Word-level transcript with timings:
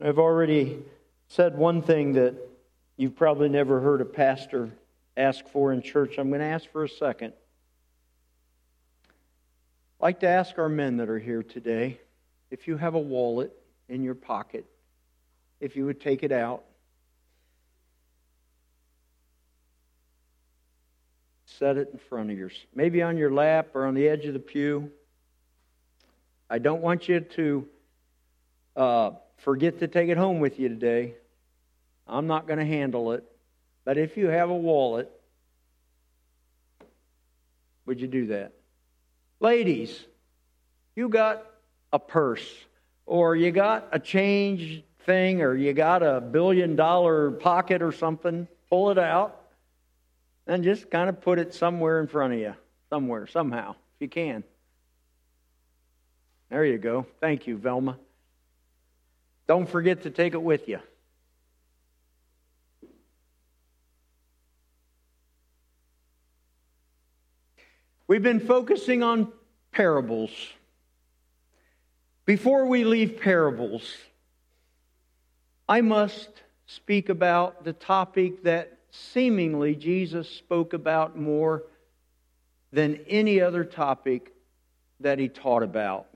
I've 0.00 0.18
already 0.18 0.78
said 1.26 1.58
one 1.58 1.82
thing 1.82 2.12
that 2.12 2.36
you've 2.96 3.16
probably 3.16 3.48
never 3.48 3.80
heard 3.80 4.00
a 4.00 4.04
pastor 4.04 4.70
ask 5.16 5.46
for 5.48 5.72
in 5.72 5.82
church. 5.82 6.18
I'm 6.18 6.28
going 6.28 6.40
to 6.40 6.46
ask 6.46 6.70
for 6.70 6.84
a 6.84 6.88
second. 6.88 7.32
I'd 9.98 10.02
like 10.04 10.20
to 10.20 10.28
ask 10.28 10.56
our 10.56 10.68
men 10.68 10.98
that 10.98 11.08
are 11.08 11.18
here 11.18 11.42
today 11.42 11.98
if 12.52 12.68
you 12.68 12.76
have 12.76 12.94
a 12.94 13.00
wallet 13.00 13.52
in 13.88 14.04
your 14.04 14.14
pocket, 14.14 14.66
if 15.58 15.74
you 15.74 15.84
would 15.86 16.00
take 16.00 16.22
it 16.22 16.30
out. 16.30 16.62
Set 21.44 21.76
it 21.76 21.90
in 21.92 21.98
front 21.98 22.30
of 22.30 22.38
yours, 22.38 22.54
maybe 22.72 23.02
on 23.02 23.16
your 23.16 23.32
lap 23.32 23.74
or 23.74 23.84
on 23.84 23.94
the 23.94 24.08
edge 24.08 24.26
of 24.26 24.32
the 24.32 24.38
pew. 24.38 24.92
I 26.48 26.58
don't 26.58 26.82
want 26.82 27.08
you 27.08 27.18
to 27.18 27.66
uh, 28.78 29.10
forget 29.38 29.80
to 29.80 29.88
take 29.88 30.08
it 30.08 30.16
home 30.16 30.38
with 30.38 30.58
you 30.58 30.68
today. 30.68 31.14
I'm 32.06 32.26
not 32.26 32.46
going 32.46 32.60
to 32.60 32.64
handle 32.64 33.12
it. 33.12 33.24
But 33.84 33.98
if 33.98 34.16
you 34.16 34.28
have 34.28 34.50
a 34.50 34.56
wallet, 34.56 35.10
would 37.84 38.00
you 38.00 38.06
do 38.06 38.26
that? 38.28 38.52
Ladies, 39.40 39.98
you 40.94 41.08
got 41.08 41.44
a 41.92 41.98
purse, 41.98 42.46
or 43.04 43.34
you 43.34 43.50
got 43.50 43.88
a 43.92 43.98
change 43.98 44.84
thing, 45.04 45.42
or 45.42 45.54
you 45.54 45.72
got 45.72 46.02
a 46.02 46.20
billion 46.20 46.76
dollar 46.76 47.30
pocket 47.30 47.82
or 47.82 47.92
something, 47.92 48.46
pull 48.68 48.90
it 48.90 48.98
out 48.98 49.42
and 50.46 50.62
just 50.62 50.90
kind 50.90 51.08
of 51.08 51.20
put 51.20 51.38
it 51.38 51.54
somewhere 51.54 52.00
in 52.00 52.06
front 52.06 52.32
of 52.32 52.38
you, 52.38 52.54
somewhere, 52.90 53.26
somehow, 53.26 53.70
if 53.70 54.00
you 54.00 54.08
can. 54.08 54.44
There 56.50 56.64
you 56.64 56.78
go. 56.78 57.06
Thank 57.20 57.46
you, 57.46 57.56
Velma. 57.56 57.98
Don't 59.48 59.68
forget 59.68 60.02
to 60.02 60.10
take 60.10 60.34
it 60.34 60.42
with 60.42 60.68
you. 60.68 60.78
We've 68.06 68.22
been 68.22 68.40
focusing 68.40 69.02
on 69.02 69.32
parables. 69.72 70.30
Before 72.26 72.66
we 72.66 72.84
leave 72.84 73.20
parables, 73.20 73.96
I 75.66 75.80
must 75.80 76.28
speak 76.66 77.08
about 77.08 77.64
the 77.64 77.72
topic 77.72 78.42
that 78.42 78.78
seemingly 78.90 79.74
Jesus 79.74 80.28
spoke 80.28 80.74
about 80.74 81.18
more 81.18 81.64
than 82.70 83.00
any 83.08 83.40
other 83.40 83.64
topic 83.64 84.34
that 85.00 85.18
he 85.18 85.28
taught 85.28 85.62
about. 85.62 86.06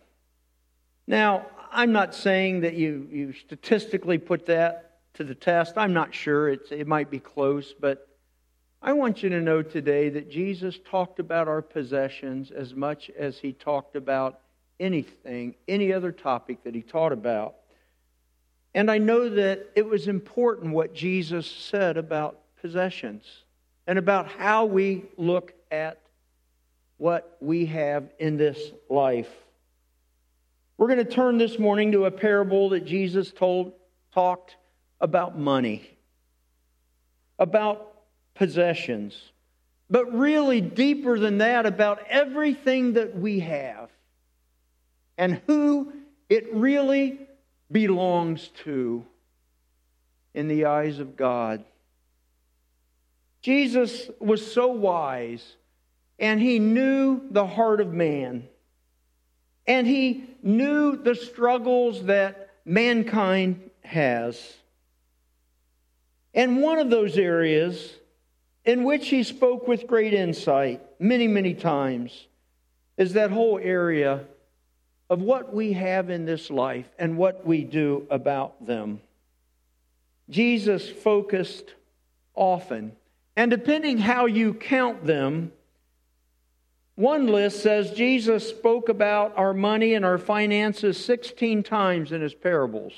Now, 1.06 1.46
I'm 1.74 1.92
not 1.92 2.14
saying 2.14 2.60
that 2.60 2.74
you, 2.74 3.08
you 3.10 3.32
statistically 3.32 4.18
put 4.18 4.46
that 4.46 4.98
to 5.14 5.24
the 5.24 5.34
test. 5.34 5.78
I'm 5.78 5.94
not 5.94 6.14
sure. 6.14 6.50
It's, 6.50 6.70
it 6.70 6.86
might 6.86 7.10
be 7.10 7.18
close, 7.18 7.72
but 7.72 8.08
I 8.82 8.92
want 8.92 9.22
you 9.22 9.30
to 9.30 9.40
know 9.40 9.62
today 9.62 10.10
that 10.10 10.30
Jesus 10.30 10.78
talked 10.84 11.18
about 11.18 11.48
our 11.48 11.62
possessions 11.62 12.50
as 12.50 12.74
much 12.74 13.10
as 13.10 13.38
he 13.38 13.52
talked 13.52 13.96
about 13.96 14.40
anything, 14.80 15.54
any 15.66 15.92
other 15.94 16.12
topic 16.12 16.62
that 16.64 16.74
he 16.74 16.82
taught 16.82 17.12
about. 17.12 17.54
And 18.74 18.90
I 18.90 18.98
know 18.98 19.30
that 19.30 19.70
it 19.74 19.86
was 19.86 20.08
important 20.08 20.74
what 20.74 20.94
Jesus 20.94 21.46
said 21.46 21.96
about 21.96 22.38
possessions 22.60 23.24
and 23.86 23.98
about 23.98 24.28
how 24.28 24.66
we 24.66 25.04
look 25.16 25.54
at 25.70 25.98
what 26.98 27.36
we 27.40 27.66
have 27.66 28.10
in 28.18 28.36
this 28.36 28.72
life. 28.90 29.30
We're 30.82 30.88
going 30.88 31.06
to 31.06 31.12
turn 31.12 31.38
this 31.38 31.60
morning 31.60 31.92
to 31.92 32.06
a 32.06 32.10
parable 32.10 32.70
that 32.70 32.84
Jesus 32.84 33.30
told 33.30 33.72
talked 34.12 34.56
about 35.00 35.38
money, 35.38 35.96
about 37.38 37.94
possessions, 38.34 39.30
but 39.88 40.12
really 40.12 40.60
deeper 40.60 41.20
than 41.20 41.38
that 41.38 41.66
about 41.66 42.04
everything 42.08 42.94
that 42.94 43.16
we 43.16 43.38
have 43.38 43.90
and 45.16 45.40
who 45.46 45.92
it 46.28 46.52
really 46.52 47.20
belongs 47.70 48.48
to 48.64 49.06
in 50.34 50.48
the 50.48 50.64
eyes 50.64 50.98
of 50.98 51.16
God. 51.16 51.62
Jesus 53.40 54.10
was 54.18 54.52
so 54.52 54.66
wise 54.66 55.54
and 56.18 56.40
he 56.40 56.58
knew 56.58 57.22
the 57.30 57.46
heart 57.46 57.80
of 57.80 57.92
man. 57.92 58.48
And 59.66 59.86
he 59.86 60.24
knew 60.42 60.96
the 60.96 61.14
struggles 61.14 62.04
that 62.04 62.50
mankind 62.64 63.70
has. 63.82 64.54
And 66.34 66.62
one 66.62 66.78
of 66.78 66.90
those 66.90 67.18
areas 67.18 67.94
in 68.64 68.84
which 68.84 69.08
he 69.08 69.22
spoke 69.22 69.66
with 69.66 69.86
great 69.86 70.14
insight 70.14 70.80
many, 70.98 71.28
many 71.28 71.54
times 71.54 72.26
is 72.96 73.14
that 73.14 73.30
whole 73.30 73.58
area 73.58 74.24
of 75.10 75.20
what 75.20 75.52
we 75.52 75.74
have 75.74 76.10
in 76.10 76.24
this 76.24 76.50
life 76.50 76.88
and 76.98 77.18
what 77.18 77.46
we 77.46 77.64
do 77.64 78.06
about 78.10 78.64
them. 78.64 79.00
Jesus 80.30 80.88
focused 80.88 81.74
often, 82.34 82.92
and 83.36 83.50
depending 83.50 83.98
how 83.98 84.26
you 84.26 84.54
count 84.54 85.04
them, 85.04 85.52
one 86.94 87.26
list 87.26 87.62
says 87.62 87.90
Jesus 87.92 88.48
spoke 88.48 88.88
about 88.88 89.36
our 89.36 89.54
money 89.54 89.94
and 89.94 90.04
our 90.04 90.18
finances 90.18 91.02
16 91.02 91.62
times 91.62 92.12
in 92.12 92.20
his 92.20 92.34
parables. 92.34 92.92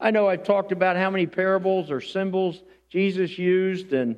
I 0.00 0.10
know 0.10 0.28
I've 0.28 0.44
talked 0.44 0.72
about 0.72 0.96
how 0.96 1.10
many 1.10 1.26
parables 1.26 1.90
or 1.90 2.00
symbols 2.00 2.62
Jesus 2.88 3.38
used, 3.38 3.92
and 3.92 4.16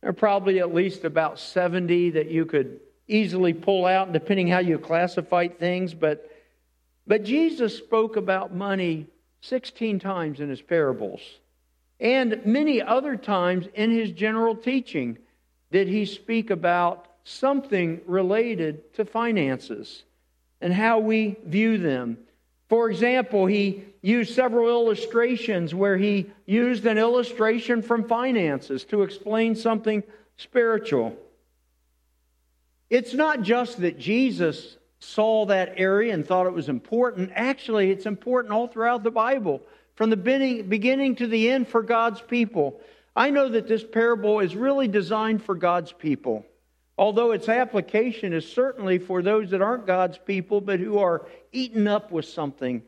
there 0.00 0.10
are 0.10 0.14
probably 0.14 0.58
at 0.58 0.74
least 0.74 1.04
about 1.04 1.38
70 1.38 2.10
that 2.10 2.30
you 2.30 2.46
could 2.46 2.80
easily 3.08 3.52
pull 3.52 3.86
out, 3.86 4.12
depending 4.12 4.48
how 4.48 4.58
you 4.58 4.78
classify 4.78 5.48
things. 5.48 5.94
But, 5.94 6.30
but 7.06 7.22
Jesus 7.22 7.76
spoke 7.76 8.16
about 8.16 8.54
money 8.54 9.06
16 9.40 10.00
times 10.00 10.40
in 10.40 10.48
his 10.48 10.62
parables. 10.62 11.20
And 12.00 12.44
many 12.44 12.82
other 12.82 13.16
times 13.16 13.66
in 13.74 13.90
his 13.90 14.10
general 14.10 14.56
teaching 14.56 15.18
did 15.70 15.88
he 15.88 16.04
speak 16.04 16.50
about 16.50 17.06
something 17.28 18.00
related 18.06 18.94
to 18.94 19.04
finances 19.04 20.04
and 20.60 20.72
how 20.72 21.00
we 21.00 21.34
view 21.44 21.76
them. 21.76 22.16
For 22.68 22.88
example, 22.88 23.46
he 23.46 23.82
used 24.00 24.32
several 24.32 24.68
illustrations 24.68 25.74
where 25.74 25.96
he 25.96 26.30
used 26.46 26.86
an 26.86 26.98
illustration 26.98 27.82
from 27.82 28.06
finances 28.06 28.84
to 28.84 29.02
explain 29.02 29.56
something 29.56 30.04
spiritual. 30.36 31.16
It's 32.90 33.12
not 33.12 33.42
just 33.42 33.80
that 33.80 33.98
Jesus 33.98 34.76
saw 35.00 35.46
that 35.46 35.74
area 35.76 36.14
and 36.14 36.24
thought 36.24 36.46
it 36.46 36.52
was 36.52 36.68
important. 36.68 37.32
Actually, 37.34 37.90
it's 37.90 38.06
important 38.06 38.54
all 38.54 38.68
throughout 38.68 39.02
the 39.02 39.10
Bible, 39.10 39.60
from 39.96 40.10
the 40.10 40.16
beginning 40.16 41.16
to 41.16 41.26
the 41.26 41.50
end 41.50 41.66
for 41.66 41.82
God's 41.82 42.20
people. 42.20 42.80
I 43.16 43.30
know 43.30 43.48
that 43.48 43.66
this 43.66 43.82
parable 43.82 44.38
is 44.38 44.54
really 44.54 44.86
designed 44.86 45.42
for 45.42 45.56
God's 45.56 45.90
people 45.90 46.46
although 46.98 47.32
its 47.32 47.48
application 47.48 48.32
is 48.32 48.50
certainly 48.50 48.98
for 48.98 49.22
those 49.22 49.50
that 49.50 49.62
aren't 49.62 49.86
God's 49.86 50.18
people, 50.18 50.60
but 50.60 50.80
who 50.80 50.98
are 50.98 51.26
eaten 51.52 51.86
up 51.86 52.10
with 52.10 52.24
something 52.24 52.82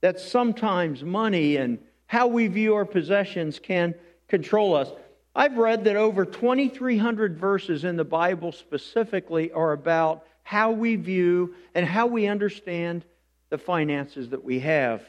that 0.00 0.20
sometimes 0.20 1.02
money 1.02 1.56
and 1.56 1.78
how 2.06 2.26
we 2.26 2.46
view 2.48 2.74
our 2.74 2.84
possessions 2.84 3.58
can 3.58 3.94
control 4.28 4.74
us. 4.74 4.90
I've 5.34 5.56
read 5.56 5.84
that 5.84 5.96
over 5.96 6.26
2,300 6.26 7.38
verses 7.38 7.84
in 7.84 7.96
the 7.96 8.04
Bible 8.04 8.52
specifically 8.52 9.50
are 9.52 9.72
about 9.72 10.26
how 10.42 10.72
we 10.72 10.96
view 10.96 11.54
and 11.74 11.86
how 11.86 12.06
we 12.06 12.26
understand 12.26 13.04
the 13.48 13.58
finances 13.58 14.30
that 14.30 14.44
we 14.44 14.60
have. 14.60 15.02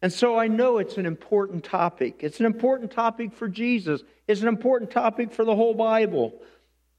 And 0.00 0.12
so 0.12 0.38
I 0.38 0.46
know 0.46 0.78
it's 0.78 0.96
an 0.96 1.06
important 1.06 1.64
topic. 1.64 2.20
It's 2.20 2.40
an 2.40 2.46
important 2.46 2.92
topic 2.92 3.32
for 3.32 3.48
Jesus. 3.48 4.02
It's 4.28 4.40
an 4.40 4.48
important 4.48 4.90
topic 4.90 5.32
for 5.32 5.44
the 5.44 5.56
whole 5.56 5.74
Bible. 5.74 6.40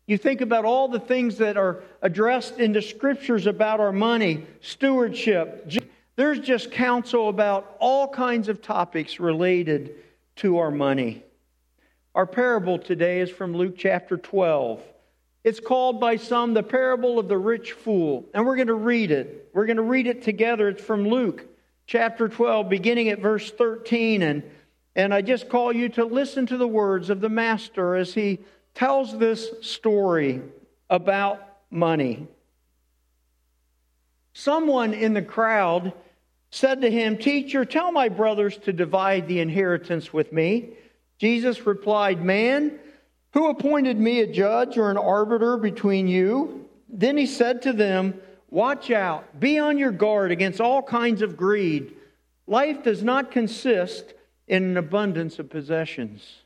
You 0.10 0.18
think 0.18 0.42
about 0.42 0.66
all 0.66 0.88
the 0.88 1.00
things 1.00 1.38
that 1.38 1.56
are 1.56 1.84
addressed 2.02 2.58
in 2.58 2.74
the 2.74 2.82
scriptures 2.82 3.46
about 3.46 3.80
our 3.80 3.92
money, 3.92 4.44
stewardship. 4.60 5.72
There's 6.16 6.40
just 6.40 6.72
counsel 6.72 7.30
about 7.30 7.78
all 7.80 8.08
kinds 8.08 8.50
of 8.50 8.60
topics 8.60 9.20
related 9.20 9.92
to 10.38 10.58
our 10.58 10.72
money. 10.72 11.24
Our 12.16 12.26
parable 12.26 12.80
today 12.80 13.20
is 13.20 13.30
from 13.30 13.54
Luke 13.54 13.76
chapter 13.78 14.18
12. 14.18 14.82
It's 15.44 15.60
called 15.60 16.00
by 16.00 16.16
some 16.16 16.56
the 16.56 16.64
parable 16.64 17.20
of 17.20 17.28
the 17.28 17.38
rich 17.38 17.74
fool. 17.74 18.26
And 18.34 18.48
we're 18.48 18.56
going 18.56 18.68
to 18.70 18.74
read 18.74 19.12
it. 19.12 19.52
We're 19.54 19.68
going 19.68 19.78
to 19.78 19.84
read 19.84 20.08
it 20.08 20.24
together. 20.24 20.70
It's 20.70 20.84
from 20.84 21.08
Luke 21.08 21.46
chapter 21.86 22.28
12, 22.28 22.68
beginning 22.68 23.10
at 23.10 23.20
verse 23.20 23.52
13. 23.52 24.24
And, 24.24 24.42
and 24.96 25.14
I 25.14 25.22
just 25.22 25.50
call 25.50 25.72
you 25.72 25.88
to 25.90 26.04
listen 26.04 26.48
to 26.48 26.58
the 26.58 26.68
words 26.68 27.12
of 27.12 27.22
the 27.22 27.30
Master 27.30 27.96
as 27.96 28.16
he 28.16 28.40
tells 28.76 29.18
this 29.18 29.50
story 29.62 30.42
about 30.90 31.42
money. 31.70 32.28
Someone 34.34 34.94
in 34.94 35.14
the 35.14 35.22
crowd 35.22 35.94
said 36.52 36.82
to 36.82 36.90
him, 36.90 37.18
Teacher, 37.18 37.66
tell 37.66 37.92
my 37.92 38.10
brothers 38.10 38.58
to 38.60 38.74
divide 38.74 39.28
the 39.28 39.40
inheritance 39.40 40.14
with 40.14 40.32
me. 40.32 40.70
Jesus 41.20 41.66
replied, 41.66 42.24
Man, 42.24 42.80
who 43.34 43.50
appointed 43.50 44.00
me 44.00 44.22
a 44.22 44.32
judge 44.32 44.78
or 44.78 44.90
an 44.90 44.98
arbiter 44.98 45.58
between 45.58 46.08
you? 46.08 46.68
Then 46.88 47.18
he 47.18 47.26
said 47.26 47.62
to 47.64 47.74
them, 47.74 48.20
Watch 48.50 48.90
out, 48.90 49.40
be 49.40 49.60
on 49.60 49.78
your 49.78 49.92
guard 49.92 50.32
against 50.32 50.60
all 50.60 50.82
kinds 50.82 51.22
of 51.22 51.38
greed. 51.38 51.94
Life 52.48 52.84
does 52.84 53.04
not 53.04 53.30
consist 53.30 54.14
in 54.48 54.64
an 54.64 54.78
abundance 54.78 55.38
of 55.38 55.52
possessions. 55.52 56.38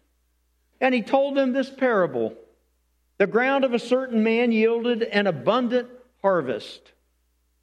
And 0.84 0.94
he 0.94 1.02
told 1.02 1.36
them 1.36 1.54
this 1.54 1.70
parable 1.70 2.36
The 3.18 3.26
ground 3.26 3.64
of 3.64 3.74
a 3.74 3.80
certain 3.80 4.22
man 4.22 4.52
yielded 4.52 5.02
an 5.02 5.28
abundant 5.28 5.88
harvest. 6.22 6.92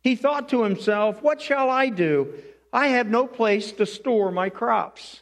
He 0.01 0.17
thought 0.17 0.49
to 0.49 0.63
himself, 0.63 1.23
What 1.23 1.43
shall 1.43 1.69
I 1.69 1.91
do? 1.91 2.33
I 2.73 2.89
have 2.89 3.09
no 3.09 3.27
place 3.27 3.73
to 3.73 3.85
store 3.85 4.33
my 4.33 4.49
crops. 4.49 5.21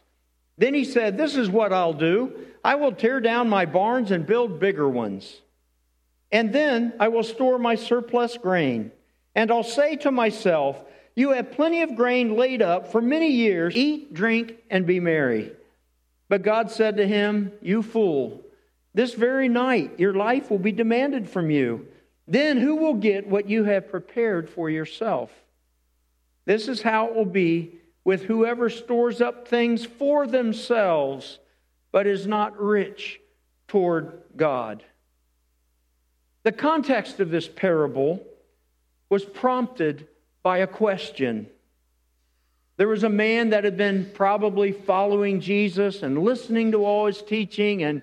Then 0.56 0.75
he 0.75 0.85
said, 0.85 1.19
This 1.19 1.35
is 1.35 1.50
what 1.50 1.73
I'll 1.73 1.93
do. 1.93 2.47
I 2.65 2.77
will 2.77 2.93
tear 2.93 3.21
down 3.21 3.49
my 3.49 3.67
barns 3.67 4.12
and 4.12 4.25
build 4.25 4.61
bigger 4.61 4.89
ones. 4.89 5.41
And 6.31 6.53
then 6.53 6.93
I 7.00 7.09
will 7.09 7.25
store 7.25 7.59
my 7.59 7.75
surplus 7.75 8.39
grain. 8.39 8.93
And 9.35 9.50
I'll 9.50 9.65
say 9.65 9.97
to 9.97 10.12
myself, 10.12 10.81
You 11.17 11.31
have 11.31 11.50
plenty 11.50 11.83
of 11.83 11.97
grain 11.97 12.37
laid 12.37 12.62
up 12.62 12.93
for 12.93 13.03
many 13.03 13.33
years. 13.33 13.75
Eat, 13.75 14.15
drink, 14.15 14.55
and 14.71 14.87
be 14.87 15.00
merry. 15.00 15.50
But 16.28 16.42
God 16.42 16.70
said 16.70 16.96
to 16.96 17.06
him, 17.06 17.52
You 17.62 17.82
fool, 17.82 18.42
this 18.94 19.14
very 19.14 19.48
night 19.48 19.98
your 19.98 20.14
life 20.14 20.50
will 20.50 20.58
be 20.58 20.72
demanded 20.72 21.28
from 21.28 21.50
you. 21.50 21.86
Then 22.26 22.58
who 22.58 22.76
will 22.76 22.94
get 22.94 23.26
what 23.26 23.48
you 23.48 23.64
have 23.64 23.90
prepared 23.90 24.50
for 24.50 24.69
yourself? 24.69 25.30
This 26.44 26.69
is 26.69 26.82
how 26.82 27.06
it 27.06 27.14
will 27.14 27.25
be 27.25 27.72
with 28.04 28.25
whoever 28.25 28.70
stores 28.70 29.20
up 29.20 29.48
things 29.48 29.84
for 29.84 30.26
themselves, 30.26 31.38
but 31.92 32.06
is 32.06 32.26
not 32.26 32.60
rich 32.60 33.20
toward 33.66 34.22
God. 34.36 34.82
The 36.42 36.52
context 36.52 37.20
of 37.20 37.30
this 37.30 37.48
parable 37.48 38.25
was 39.10 39.25
prompted 39.25 40.08
by 40.42 40.58
a 40.58 40.66
question. 40.66 41.48
There 42.78 42.88
was 42.88 43.04
a 43.04 43.10
man 43.10 43.50
that 43.50 43.64
had 43.64 43.76
been 43.76 44.10
probably 44.14 44.72
following 44.72 45.40
Jesus 45.40 46.02
and 46.02 46.22
listening 46.22 46.72
to 46.72 46.86
all 46.86 47.06
his 47.06 47.20
teaching 47.20 47.82
and 47.82 48.00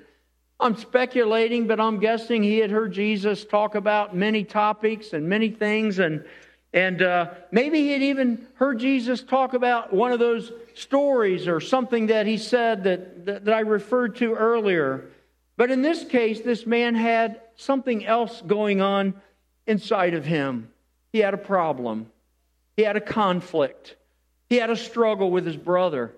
I'm 0.60 0.78
speculating, 0.78 1.68
but 1.68 1.80
I'm 1.80 2.00
guessing 2.00 2.42
he 2.42 2.60
had 2.60 2.72
heard 2.72 2.94
Jesus 2.94 3.44
talk 3.44 3.76
about 3.76 4.16
many 4.16 4.44
topics 4.44 5.12
and 5.12 5.28
many 5.28 5.50
things, 5.50 6.00
and 6.00 6.24
and 6.72 7.02
uh, 7.02 7.30
maybe 7.52 7.80
he 7.82 7.92
had 7.92 8.02
even 8.02 8.48
heard 8.56 8.80
Jesus 8.80 9.24
talk 9.24 9.54
about 9.54 9.94
one 9.94 10.12
of 10.12 10.20
those 10.20 10.52
stories 10.74 11.48
or 11.48 11.62
something 11.62 12.08
that 12.08 12.26
he 12.26 12.38
said 12.38 12.84
that, 12.84 13.26
that, 13.26 13.46
that 13.46 13.54
I 13.54 13.62
referred 13.62 14.18
to 14.18 14.34
earlier. 14.34 15.10
But 15.56 15.72
in 15.72 15.82
this 15.82 16.04
case, 16.04 16.42
this 16.42 16.66
man 16.66 16.96
had 16.96 17.40
something 17.56 18.06
else 18.06 18.42
going 18.42 18.82
on 18.82 19.14
inside 19.66 20.14
of 20.14 20.26
him. 20.26 20.70
He 21.14 21.20
had 21.20 21.34
a 21.34 21.38
problem. 21.38 22.12
He 22.76 22.84
had 22.84 22.98
a 22.98 23.02
conflict. 23.02 23.96
He 24.50 24.58
had 24.58 24.70
a 24.70 24.76
struggle 24.76 25.32
with 25.32 25.46
his 25.46 25.58
brother. 25.58 26.14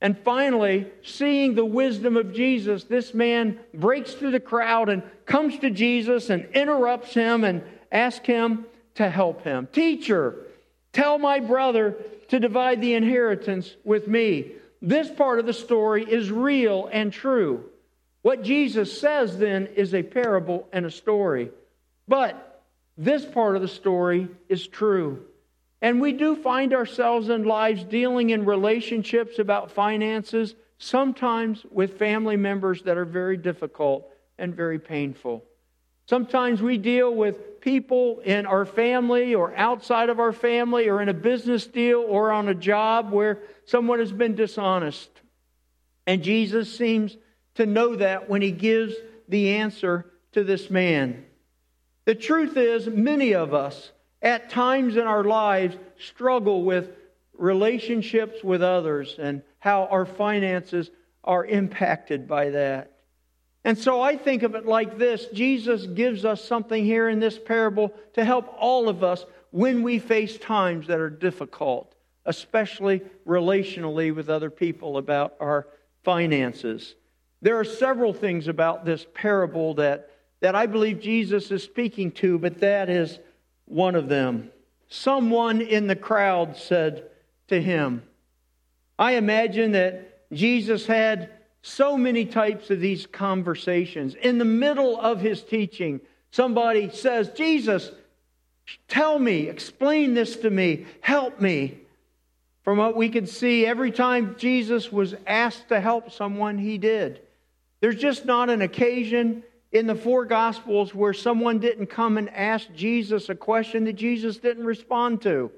And 0.00 0.18
finally, 0.18 0.86
seeing 1.02 1.54
the 1.54 1.64
wisdom 1.64 2.16
of 2.16 2.34
Jesus, 2.34 2.84
this 2.84 3.14
man 3.14 3.58
breaks 3.72 4.12
through 4.12 4.32
the 4.32 4.40
crowd 4.40 4.88
and 4.88 5.02
comes 5.24 5.58
to 5.60 5.70
Jesus 5.70 6.28
and 6.30 6.44
interrupts 6.54 7.14
him 7.14 7.44
and 7.44 7.62
asks 7.90 8.26
him 8.26 8.66
to 8.96 9.08
help 9.08 9.42
him. 9.42 9.68
Teacher, 9.72 10.36
tell 10.92 11.18
my 11.18 11.40
brother 11.40 11.96
to 12.28 12.38
divide 12.38 12.80
the 12.80 12.94
inheritance 12.94 13.74
with 13.84 14.06
me. 14.06 14.52
This 14.82 15.10
part 15.10 15.38
of 15.38 15.46
the 15.46 15.52
story 15.52 16.04
is 16.04 16.30
real 16.30 16.88
and 16.92 17.12
true. 17.12 17.64
What 18.22 18.42
Jesus 18.42 19.00
says 19.00 19.38
then 19.38 19.66
is 19.76 19.94
a 19.94 20.02
parable 20.02 20.68
and 20.72 20.84
a 20.84 20.90
story. 20.90 21.50
But 22.06 22.62
this 22.98 23.24
part 23.24 23.56
of 23.56 23.62
the 23.62 23.68
story 23.68 24.28
is 24.48 24.66
true. 24.66 25.24
And 25.82 26.00
we 26.00 26.12
do 26.12 26.36
find 26.36 26.72
ourselves 26.72 27.28
in 27.28 27.44
lives 27.44 27.84
dealing 27.84 28.30
in 28.30 28.44
relationships 28.44 29.38
about 29.38 29.70
finances, 29.70 30.54
sometimes 30.78 31.64
with 31.70 31.98
family 31.98 32.36
members 32.36 32.82
that 32.82 32.96
are 32.96 33.04
very 33.04 33.36
difficult 33.36 34.08
and 34.38 34.54
very 34.54 34.78
painful. 34.78 35.44
Sometimes 36.08 36.62
we 36.62 36.78
deal 36.78 37.12
with 37.12 37.60
people 37.60 38.20
in 38.20 38.46
our 38.46 38.64
family 38.64 39.34
or 39.34 39.54
outside 39.56 40.08
of 40.08 40.20
our 40.20 40.32
family 40.32 40.88
or 40.88 41.02
in 41.02 41.08
a 41.08 41.14
business 41.14 41.66
deal 41.66 42.04
or 42.06 42.30
on 42.30 42.48
a 42.48 42.54
job 42.54 43.10
where 43.10 43.40
someone 43.64 43.98
has 43.98 44.12
been 44.12 44.36
dishonest. 44.36 45.10
And 46.06 46.22
Jesus 46.22 46.76
seems 46.76 47.16
to 47.56 47.66
know 47.66 47.96
that 47.96 48.28
when 48.28 48.40
he 48.40 48.52
gives 48.52 48.94
the 49.28 49.54
answer 49.54 50.06
to 50.32 50.44
this 50.44 50.70
man. 50.70 51.24
The 52.04 52.14
truth 52.14 52.56
is, 52.56 52.86
many 52.86 53.34
of 53.34 53.52
us 53.52 53.90
at 54.22 54.50
times 54.50 54.96
in 54.96 55.02
our 55.02 55.24
lives 55.24 55.76
struggle 55.98 56.64
with 56.64 56.90
relationships 57.38 58.42
with 58.42 58.62
others 58.62 59.16
and 59.18 59.42
how 59.58 59.86
our 59.86 60.06
finances 60.06 60.90
are 61.24 61.44
impacted 61.44 62.26
by 62.26 62.50
that. 62.50 62.92
And 63.64 63.76
so 63.76 64.00
I 64.00 64.16
think 64.16 64.44
of 64.44 64.54
it 64.54 64.64
like 64.64 64.96
this 64.96 65.26
Jesus 65.32 65.86
gives 65.86 66.24
us 66.24 66.42
something 66.44 66.84
here 66.84 67.08
in 67.08 67.18
this 67.18 67.38
parable 67.38 67.92
to 68.14 68.24
help 68.24 68.54
all 68.58 68.88
of 68.88 69.02
us 69.02 69.26
when 69.50 69.82
we 69.82 69.98
face 69.98 70.38
times 70.38 70.86
that 70.86 71.00
are 71.00 71.10
difficult, 71.10 71.94
especially 72.24 73.02
relationally 73.26 74.14
with 74.14 74.28
other 74.30 74.50
people 74.50 74.98
about 74.98 75.34
our 75.40 75.66
finances. 76.04 76.94
There 77.42 77.58
are 77.58 77.64
several 77.64 78.12
things 78.12 78.48
about 78.48 78.84
this 78.84 79.04
parable 79.14 79.74
that, 79.74 80.10
that 80.40 80.54
I 80.54 80.66
believe 80.66 81.00
Jesus 81.00 81.50
is 81.50 81.62
speaking 81.62 82.12
to, 82.12 82.38
but 82.38 82.60
that 82.60 82.88
is 82.88 83.18
one 83.66 83.94
of 83.94 84.08
them. 84.08 84.50
Someone 84.88 85.60
in 85.60 85.86
the 85.86 85.96
crowd 85.96 86.56
said 86.56 87.04
to 87.48 87.60
him, 87.60 88.02
I 88.98 89.12
imagine 89.12 89.72
that 89.72 90.32
Jesus 90.32 90.86
had 90.86 91.30
so 91.62 91.96
many 91.96 92.24
types 92.24 92.70
of 92.70 92.80
these 92.80 93.06
conversations. 93.06 94.14
In 94.14 94.38
the 94.38 94.44
middle 94.44 94.98
of 94.98 95.20
his 95.20 95.42
teaching, 95.42 96.00
somebody 96.30 96.90
says, 96.90 97.30
Jesus, 97.30 97.90
tell 98.88 99.18
me, 99.18 99.48
explain 99.48 100.14
this 100.14 100.36
to 100.36 100.50
me, 100.50 100.86
help 101.00 101.40
me. 101.40 101.78
From 102.62 102.78
what 102.78 102.96
we 102.96 103.08
can 103.08 103.26
see, 103.26 103.66
every 103.66 103.90
time 103.90 104.36
Jesus 104.38 104.90
was 104.90 105.14
asked 105.26 105.68
to 105.68 105.80
help 105.80 106.10
someone, 106.10 106.58
he 106.58 106.78
did. 106.78 107.20
There's 107.80 107.96
just 107.96 108.24
not 108.24 108.50
an 108.50 108.62
occasion 108.62 109.42
in 109.76 109.86
the 109.86 109.94
four 109.94 110.24
Gospels 110.24 110.94
where 110.94 111.12
someone 111.12 111.58
didn't 111.58 111.86
come 111.86 112.18
and 112.18 112.30
ask 112.30 112.72
Jesus 112.74 113.28
a 113.28 113.34
question 113.34 113.84
that 113.84 113.94
Jesus 113.94 114.38
didn't 114.38 114.64
respond 114.64 115.22
to. 115.22 115.50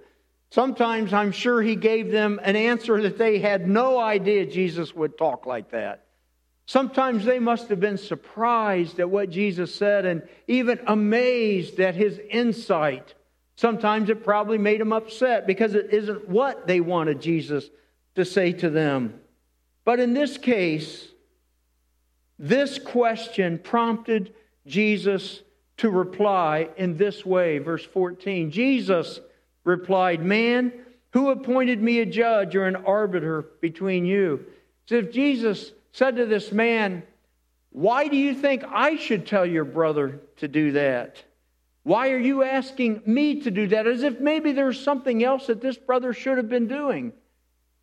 Sometimes 0.50 1.12
I'm 1.12 1.32
sure 1.32 1.60
he 1.60 1.76
gave 1.76 2.10
them 2.10 2.40
an 2.42 2.56
answer 2.56 3.02
that 3.02 3.18
they 3.18 3.38
had 3.38 3.68
no 3.68 3.98
idea 3.98 4.46
Jesus 4.46 4.94
would 4.94 5.18
talk 5.18 5.46
like 5.46 5.70
that. 5.72 6.04
Sometimes 6.66 7.24
they 7.24 7.38
must 7.38 7.68
have 7.68 7.80
been 7.80 7.98
surprised 7.98 9.00
at 9.00 9.08
what 9.08 9.30
Jesus 9.30 9.74
said 9.74 10.04
and 10.04 10.22
even 10.46 10.80
amazed 10.86 11.80
at 11.80 11.94
his 11.94 12.20
insight. 12.30 13.14
Sometimes 13.56 14.10
it 14.10 14.24
probably 14.24 14.58
made 14.58 14.80
them 14.80 14.92
upset 14.92 15.46
because 15.46 15.74
it 15.74 15.92
isn't 15.92 16.28
what 16.28 16.66
they 16.66 16.80
wanted 16.80 17.20
Jesus 17.20 17.68
to 18.14 18.24
say 18.24 18.52
to 18.52 18.70
them. 18.70 19.20
But 19.84 20.00
in 20.00 20.12
this 20.12 20.36
case, 20.36 21.08
this 22.38 22.78
question 22.78 23.58
prompted 23.58 24.34
Jesus 24.66 25.42
to 25.78 25.90
reply 25.90 26.68
in 26.76 26.96
this 26.96 27.24
way. 27.24 27.58
Verse 27.58 27.84
14 27.84 28.50
Jesus 28.50 29.20
replied, 29.64 30.24
Man, 30.24 30.72
who 31.12 31.30
appointed 31.30 31.82
me 31.82 32.00
a 32.00 32.06
judge 32.06 32.54
or 32.54 32.66
an 32.66 32.76
arbiter 32.76 33.42
between 33.60 34.04
you? 34.04 34.44
So 34.86 34.96
if 34.96 35.12
Jesus 35.12 35.72
said 35.92 36.16
to 36.16 36.26
this 36.26 36.52
man, 36.52 37.02
Why 37.70 38.08
do 38.08 38.16
you 38.16 38.34
think 38.34 38.64
I 38.64 38.96
should 38.96 39.26
tell 39.26 39.46
your 39.46 39.64
brother 39.64 40.20
to 40.36 40.48
do 40.48 40.72
that? 40.72 41.22
Why 41.82 42.10
are 42.10 42.18
you 42.18 42.42
asking 42.42 43.02
me 43.06 43.40
to 43.42 43.50
do 43.50 43.68
that? 43.68 43.86
As 43.86 44.02
if 44.02 44.20
maybe 44.20 44.52
there's 44.52 44.78
something 44.78 45.24
else 45.24 45.46
that 45.46 45.62
this 45.62 45.78
brother 45.78 46.12
should 46.12 46.36
have 46.36 46.48
been 46.48 46.68
doing. 46.68 47.12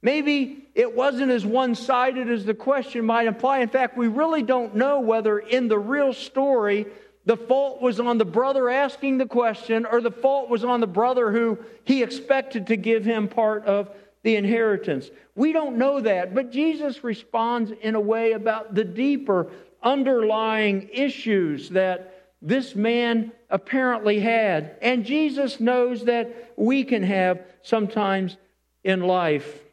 Maybe 0.05 0.67
it 0.75 0.95
wasn't 0.95 1.31
as 1.31 1.43
one 1.43 1.74
sided 1.74 2.29
as 2.29 2.45
the 2.45 2.53
question 2.53 3.07
might 3.07 3.25
imply. 3.25 3.62
In 3.62 3.69
fact, 3.69 3.97
we 3.97 4.07
really 4.07 4.43
don't 4.43 4.75
know 4.75 5.00
whether 5.00 5.39
in 5.39 5.67
the 5.67 5.79
real 5.79 6.13
story 6.13 6.85
the 7.25 7.35
fault 7.35 7.81
was 7.81 8.00
on 8.00 8.19
the 8.19 8.24
brother 8.24 8.69
asking 8.69 9.17
the 9.17 9.25
question 9.25 9.83
or 9.83 10.01
the 10.01 10.12
fault 10.12 10.47
was 10.47 10.63
on 10.63 10.79
the 10.79 10.85
brother 10.85 11.31
who 11.31 11.57
he 11.85 12.03
expected 12.03 12.67
to 12.67 12.75
give 12.75 13.03
him 13.03 13.27
part 13.27 13.65
of 13.65 13.89
the 14.21 14.35
inheritance. 14.35 15.09
We 15.33 15.53
don't 15.53 15.79
know 15.79 16.00
that, 16.01 16.35
but 16.35 16.51
Jesus 16.51 17.03
responds 17.03 17.71
in 17.71 17.95
a 17.95 18.00
way 18.00 18.33
about 18.33 18.75
the 18.75 18.83
deeper 18.83 19.47
underlying 19.81 20.88
issues 20.93 21.71
that 21.71 22.27
this 22.43 22.75
man 22.75 23.31
apparently 23.50 24.19
had. 24.19 24.77
And 24.83 25.03
Jesus 25.03 25.59
knows 25.59 26.05
that 26.05 26.53
we 26.55 26.83
can 26.83 27.01
have 27.01 27.41
sometimes 27.63 28.38
in 28.83 29.01
life. 29.01 29.64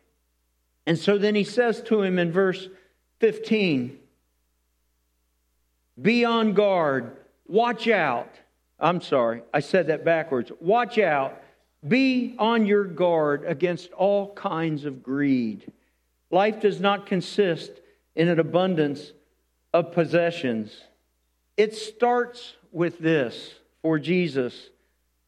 And 0.93 0.99
so 0.99 1.17
then 1.17 1.35
he 1.35 1.45
says 1.45 1.81
to 1.85 2.03
him 2.03 2.19
in 2.19 2.31
verse 2.31 2.69
15 3.21 3.99
Be 6.03 6.27
on 6.27 6.53
guard, 6.53 7.17
watch 7.47 7.89
out. 7.89 8.29
I'm 8.79 9.01
sorry, 9.01 9.41
I 9.55 9.61
said 9.61 9.87
that 9.87 10.05
backwards. 10.05 10.53
Watch 10.61 10.99
out, 10.99 11.41
be 11.89 12.35
on 12.39 12.67
your 12.67 12.85
guard 12.85 13.47
against 13.47 13.91
all 13.93 14.35
kinds 14.35 14.85
of 14.85 15.03
greed. 15.03 15.73
Life 16.31 16.61
does 16.61 16.79
not 16.79 17.07
consist 17.07 17.71
in 18.15 18.29
an 18.29 18.39
abundance 18.39 19.15
of 19.73 19.93
possessions. 19.93 20.79
It 21.57 21.75
starts 21.75 22.53
with 22.71 22.99
this 22.99 23.55
for 23.81 23.99
Jesus. 23.99 24.69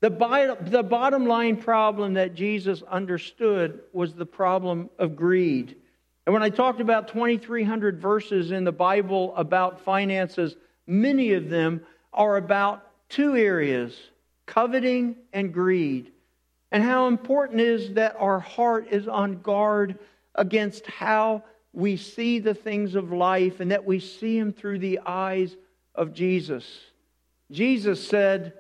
The, 0.05 0.59
the 0.61 0.83
bottom 0.83 1.25
line 1.25 1.57
problem 1.57 2.13
that 2.13 2.35
Jesus 2.35 2.83
understood 2.83 3.81
was 3.95 4.13
the 4.13 4.27
problem 4.27 4.91
of 4.99 5.17
greed. 5.17 5.77
And 6.27 6.35
when 6.35 6.43
I 6.43 6.51
talked 6.51 6.83
about 6.83 7.09
2,300 7.09 8.03
verses 8.03 8.51
in 8.51 8.65
the 8.65 8.71
Bible 8.71 9.35
about 9.35 9.81
finances, 9.81 10.57
many 10.87 11.33
of 11.33 11.49
them 11.49 11.87
are 12.13 12.37
about 12.37 12.87
two 13.09 13.35
areas 13.35 13.99
coveting 14.45 15.17
and 15.33 15.55
greed. 15.55 16.13
And 16.71 16.83
how 16.83 17.07
important 17.07 17.63
is 17.63 17.95
that 17.95 18.15
our 18.19 18.41
heart 18.41 18.89
is 18.91 19.09
on 19.09 19.41
guard 19.41 19.99
against 20.35 20.87
how 20.87 21.45
we 21.73 21.97
see 21.97 22.41
the 22.41 22.53
things 22.53 22.95
of 22.95 23.11
life 23.11 23.61
and 23.61 23.71
that 23.71 23.87
we 23.87 24.01
see 24.01 24.39
them 24.39 24.53
through 24.53 24.81
the 24.81 25.01
eyes 25.07 25.57
of 25.95 26.13
Jesus. 26.13 26.67
Jesus 27.51 28.07
said, 28.07 28.53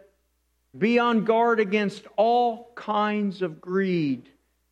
Be 0.76 0.98
on 0.98 1.24
guard 1.24 1.60
against 1.60 2.04
all 2.16 2.72
kinds 2.74 3.42
of 3.42 3.60
greed. 3.60 4.28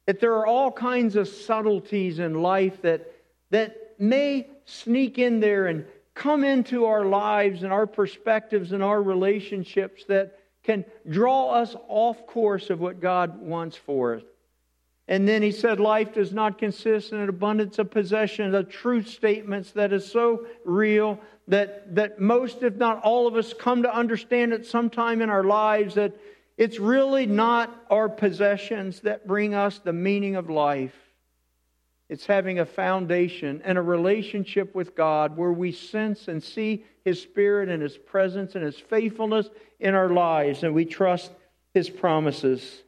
That 0.07 0.21
there 0.21 0.35
are 0.35 0.47
all 0.47 0.73
kinds 0.73 1.15
of 1.17 1.29
subtleties 1.29 2.19
in 2.19 2.43
life 2.43 2.83
that, 2.83 3.13
that 3.51 3.95
may 3.99 4.49
sneak 4.65 5.19
in 5.19 5.41
there 5.41 5.67
and 5.67 5.85
come 6.15 6.45
into 6.45 6.87
our 6.87 7.05
lives 7.05 7.63
and 7.63 7.73
our 7.73 7.87
perspectives 7.87 8.73
and 8.73 8.83
our 8.83 9.03
relationships 9.03 10.05
that 10.09 10.39
can 10.63 10.85
draw 11.09 11.51
us 11.51 11.75
off 11.89 12.27
course 12.27 12.71
of 12.71 12.81
what 12.81 13.01
God 13.01 13.41
wants 13.41 13.77
for 13.77 14.17
us. 14.17 14.23
And 15.09 15.29
then 15.29 15.43
he 15.43 15.51
said, 15.51 15.81
Life 15.81 16.15
does 16.15 16.33
not 16.33 16.59
consist 16.59 17.13
in 17.13 17.19
an 17.19 17.29
abundance 17.29 17.79
of 17.79 17.91
possessions, 17.91 18.55
of 18.55 18.69
truth 18.69 19.09
statements 19.09 19.73
that 19.73 19.93
is 19.93 20.11
so 20.11 20.47
real 20.65 21.19
that, 21.49 21.95
that 21.97 22.21
most, 22.21 22.63
if 22.63 22.77
not 22.77 23.03
all 23.03 23.27
of 23.27 23.35
us, 23.35 23.53
come 23.53 23.83
to 23.83 23.95
understand 23.95 24.53
at 24.53 24.65
some 24.65 24.89
time 24.89 25.21
in 25.21 25.29
our 25.29 25.45
lives 25.45 25.95
that 25.95 26.15
it's 26.57 26.79
really 26.79 27.27
not 27.27 27.75
our 27.91 28.09
possessions 28.09 29.01
that 29.01 29.27
bring 29.27 29.55
us 29.55 29.79
the 29.79 29.93
meaning 29.93 30.37
of 30.37 30.49
life. 30.49 30.95
It's 32.09 32.27
having 32.27 32.59
a 32.59 32.67
foundation 32.67 33.63
and 33.65 33.79
a 33.79 33.83
relationship 33.83 34.75
with 34.75 34.95
God 34.95 35.37
where 35.37 35.53
we 35.53 35.73
sense 35.73 36.29
and 36.29 36.43
see 36.43 36.85
His 37.05 37.21
Spirit 37.21 37.71
and 37.71 37.83
His 37.83 37.97
presence 37.97 38.55
and 38.55 38.63
His 38.63 38.79
faithfulness 38.79 39.49
in 39.81 39.95
our 39.95 40.11
lives, 40.11 40.63
and 40.63 40.75
we 40.75 40.85
trust 40.85 41.33
His 41.73 41.89
promises. 41.89 42.83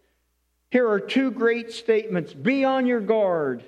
Here 0.75 0.91
are 0.91 0.99
two 0.99 1.31
great 1.31 1.71
statements 1.71 2.35
Be 2.35 2.65
on 2.65 2.85
your 2.85 3.01
guard. 3.01 3.63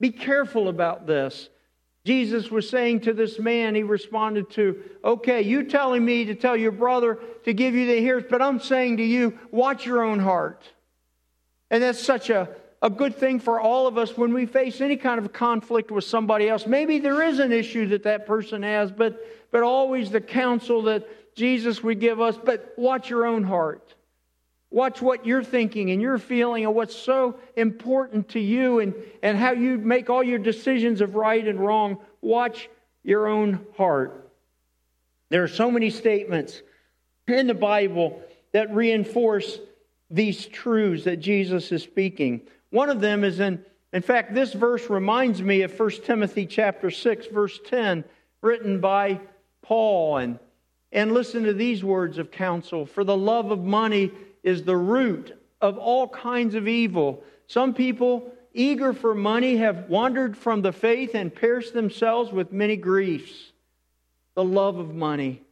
Be 0.00 0.10
careful 0.10 0.68
about 0.68 1.06
this. 1.06 1.50
Jesus 2.06 2.50
was 2.50 2.70
saying 2.70 3.00
to 3.00 3.12
this 3.12 3.38
man, 3.38 3.74
he 3.74 3.82
responded 3.82 4.48
to, 4.52 4.82
Okay, 5.04 5.42
you 5.42 5.64
telling 5.64 6.02
me 6.02 6.24
to 6.24 6.34
tell 6.34 6.56
your 6.56 6.72
brother 6.72 7.18
to 7.44 7.52
give 7.52 7.74
you 7.74 7.84
the 7.84 7.98
ears, 8.00 8.24
but 8.30 8.40
I'm 8.40 8.60
saying 8.60 8.96
to 8.96 9.04
you, 9.04 9.38
watch 9.50 9.84
your 9.84 10.02
own 10.02 10.20
heart. 10.20 10.62
And 11.70 11.82
that's 11.82 12.02
such 12.02 12.30
a, 12.30 12.48
a 12.80 12.88
good 12.88 13.14
thing 13.14 13.40
for 13.40 13.60
all 13.60 13.86
of 13.86 13.98
us 13.98 14.16
when 14.16 14.32
we 14.32 14.46
face 14.46 14.80
any 14.80 14.96
kind 14.96 15.18
of 15.18 15.34
conflict 15.34 15.90
with 15.90 16.04
somebody 16.04 16.48
else. 16.48 16.66
Maybe 16.66 16.98
there 16.98 17.22
is 17.22 17.40
an 17.40 17.52
issue 17.52 17.88
that 17.88 18.04
that 18.04 18.26
person 18.26 18.62
has, 18.62 18.90
but, 18.90 19.22
but 19.50 19.62
always 19.62 20.10
the 20.10 20.22
counsel 20.22 20.80
that 20.84 21.36
Jesus 21.36 21.82
would 21.82 22.00
give 22.00 22.22
us, 22.22 22.38
but 22.42 22.72
watch 22.78 23.10
your 23.10 23.26
own 23.26 23.44
heart. 23.44 23.96
Watch 24.70 25.00
what 25.00 25.24
you're 25.24 25.44
thinking 25.44 25.90
and 25.90 26.02
you're 26.02 26.18
feeling 26.18 26.64
and 26.64 26.74
what's 26.74 26.94
so 26.94 27.38
important 27.56 28.30
to 28.30 28.40
you 28.40 28.80
and, 28.80 28.94
and 29.22 29.38
how 29.38 29.52
you 29.52 29.78
make 29.78 30.10
all 30.10 30.22
your 30.22 30.38
decisions 30.38 31.00
of 31.00 31.14
right 31.14 31.46
and 31.46 31.58
wrong. 31.58 31.98
Watch 32.20 32.68
your 33.02 33.28
own 33.28 33.64
heart. 33.76 34.30
There 35.30 35.42
are 35.42 35.48
so 35.48 35.70
many 35.70 35.88
statements 35.88 36.62
in 37.26 37.46
the 37.46 37.54
Bible 37.54 38.22
that 38.52 38.74
reinforce 38.74 39.58
these 40.10 40.46
truths 40.46 41.04
that 41.04 41.16
Jesus 41.16 41.72
is 41.72 41.82
speaking. 41.82 42.42
One 42.70 42.90
of 42.90 43.00
them 43.00 43.24
is 43.24 43.40
in, 43.40 43.64
in 43.92 44.02
fact, 44.02 44.34
this 44.34 44.52
verse 44.52 44.90
reminds 44.90 45.42
me 45.42 45.62
of 45.62 45.78
1 45.78 45.90
Timothy 46.04 46.46
chapter 46.46 46.90
6, 46.90 47.26
verse 47.28 47.58
10, 47.66 48.04
written 48.42 48.80
by 48.80 49.20
Paul. 49.62 50.18
And, 50.18 50.38
and 50.92 51.12
listen 51.12 51.44
to 51.44 51.52
these 51.52 51.84
words 51.84 52.18
of 52.18 52.30
counsel. 52.30 52.86
For 52.86 53.04
the 53.04 53.16
love 53.16 53.50
of 53.50 53.64
money 53.64 54.12
is 54.42 54.62
the 54.62 54.76
root 54.76 55.36
of 55.60 55.78
all 55.78 56.08
kinds 56.08 56.54
of 56.54 56.68
evil. 56.68 57.22
Some 57.46 57.74
people, 57.74 58.32
eager 58.52 58.92
for 58.92 59.14
money, 59.14 59.56
have 59.56 59.88
wandered 59.88 60.36
from 60.36 60.62
the 60.62 60.72
faith 60.72 61.14
and 61.14 61.34
pierced 61.34 61.74
themselves 61.74 62.32
with 62.32 62.52
many 62.52 62.76
griefs. 62.76 63.52
The 64.34 64.44
love 64.44 64.78
of 64.78 64.94
money. 64.94 65.42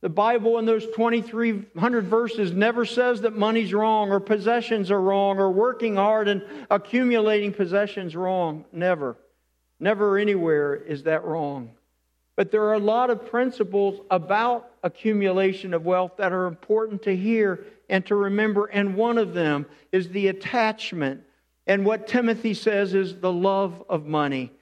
The 0.00 0.08
Bible 0.08 0.58
in 0.58 0.64
those 0.64 0.84
2,300 0.84 2.04
verses 2.04 2.52
never 2.52 2.84
says 2.84 3.22
that 3.22 3.36
money's 3.36 3.74
wrong 3.74 4.12
or 4.12 4.20
possessions 4.20 4.90
are 4.92 5.00
wrong 5.00 5.38
or 5.38 5.50
working 5.50 5.96
hard 5.96 6.28
and 6.28 6.44
accumulating 6.70 7.52
possessions 7.52 8.14
wrong. 8.14 8.64
Never. 8.70 9.16
Never 9.80 10.18
anywhere 10.18 10.74
is 10.74 11.04
that 11.04 11.24
wrong. 11.24 11.70
But 12.38 12.52
there 12.52 12.62
are 12.66 12.74
a 12.74 12.78
lot 12.78 13.10
of 13.10 13.26
principles 13.26 14.00
about 14.12 14.70
accumulation 14.84 15.74
of 15.74 15.84
wealth 15.84 16.12
that 16.18 16.32
are 16.32 16.46
important 16.46 17.02
to 17.02 17.16
hear 17.16 17.66
and 17.88 18.06
to 18.06 18.14
remember. 18.14 18.66
And 18.66 18.94
one 18.94 19.18
of 19.18 19.34
them 19.34 19.66
is 19.90 20.10
the 20.10 20.28
attachment. 20.28 21.24
And 21.66 21.84
what 21.84 22.06
Timothy 22.06 22.54
says 22.54 22.94
is 22.94 23.16
the 23.16 23.32
love 23.32 23.82
of 23.88 24.06
money. 24.06 24.52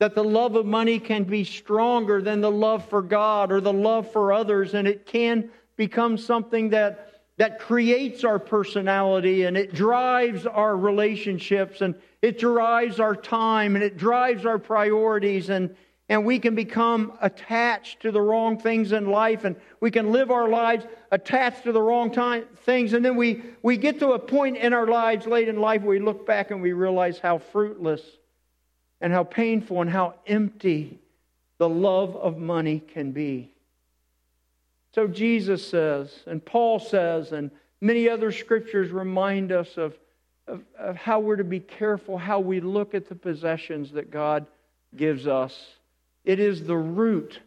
That 0.00 0.16
the 0.16 0.24
love 0.24 0.56
of 0.56 0.66
money 0.66 0.98
can 0.98 1.22
be 1.22 1.44
stronger 1.44 2.20
than 2.20 2.40
the 2.40 2.50
love 2.50 2.88
for 2.88 3.00
God 3.00 3.52
or 3.52 3.60
the 3.60 3.72
love 3.72 4.10
for 4.10 4.32
others, 4.32 4.74
and 4.74 4.88
it 4.88 5.06
can 5.06 5.50
become 5.76 6.18
something 6.18 6.70
that, 6.70 7.20
that 7.36 7.60
creates 7.60 8.24
our 8.24 8.40
personality 8.40 9.44
and 9.44 9.56
it 9.56 9.72
drives 9.72 10.46
our 10.46 10.76
relationships 10.76 11.80
and 11.80 11.94
it 12.22 12.40
drives 12.40 12.98
our 12.98 13.14
time 13.14 13.76
and 13.76 13.84
it 13.84 13.96
drives 13.96 14.44
our 14.44 14.58
priorities 14.58 15.48
and 15.48 15.76
and 16.10 16.24
we 16.24 16.40
can 16.40 16.56
become 16.56 17.12
attached 17.22 18.00
to 18.00 18.10
the 18.10 18.20
wrong 18.20 18.58
things 18.58 18.90
in 18.90 19.06
life 19.06 19.44
and 19.44 19.54
we 19.78 19.92
can 19.92 20.10
live 20.10 20.32
our 20.32 20.48
lives 20.48 20.84
attached 21.12 21.62
to 21.62 21.72
the 21.72 21.80
wrong 21.80 22.10
time, 22.10 22.46
things. 22.64 22.94
And 22.94 23.04
then 23.04 23.14
we, 23.14 23.44
we 23.62 23.76
get 23.76 24.00
to 24.00 24.08
a 24.12 24.18
point 24.18 24.56
in 24.56 24.72
our 24.72 24.88
lives 24.88 25.24
late 25.28 25.48
in 25.48 25.60
life 25.60 25.82
where 25.82 25.90
we 25.90 26.00
look 26.00 26.26
back 26.26 26.50
and 26.50 26.60
we 26.60 26.72
realize 26.72 27.20
how 27.20 27.38
fruitless 27.38 28.02
and 29.00 29.12
how 29.12 29.22
painful 29.22 29.80
and 29.82 29.88
how 29.88 30.14
empty 30.26 30.98
the 31.58 31.68
love 31.68 32.16
of 32.16 32.38
money 32.38 32.80
can 32.80 33.12
be. 33.12 33.52
So 34.92 35.06
jesus 35.06 35.64
says 35.64 36.24
and 36.26 36.44
paul 36.44 36.80
says 36.80 37.30
and 37.30 37.52
many 37.80 38.08
other 38.08 38.32
scriptures 38.32 38.90
remind 38.90 39.52
us 39.52 39.76
of, 39.76 39.96
of, 40.48 40.62
of 40.76 40.96
how 40.96 41.20
we're 41.20 41.36
to 41.36 41.44
be 41.44 41.60
careful 41.60 42.18
how 42.18 42.40
we 42.40 42.58
look 42.58 42.94
at 42.94 43.08
the 43.08 43.14
possessions 43.14 43.92
that 43.92 44.10
god 44.10 44.46
gives 44.96 45.28
us 45.28 45.76
it 46.30 46.38
is 46.38 46.62
the 46.62 46.76
root 46.76 47.40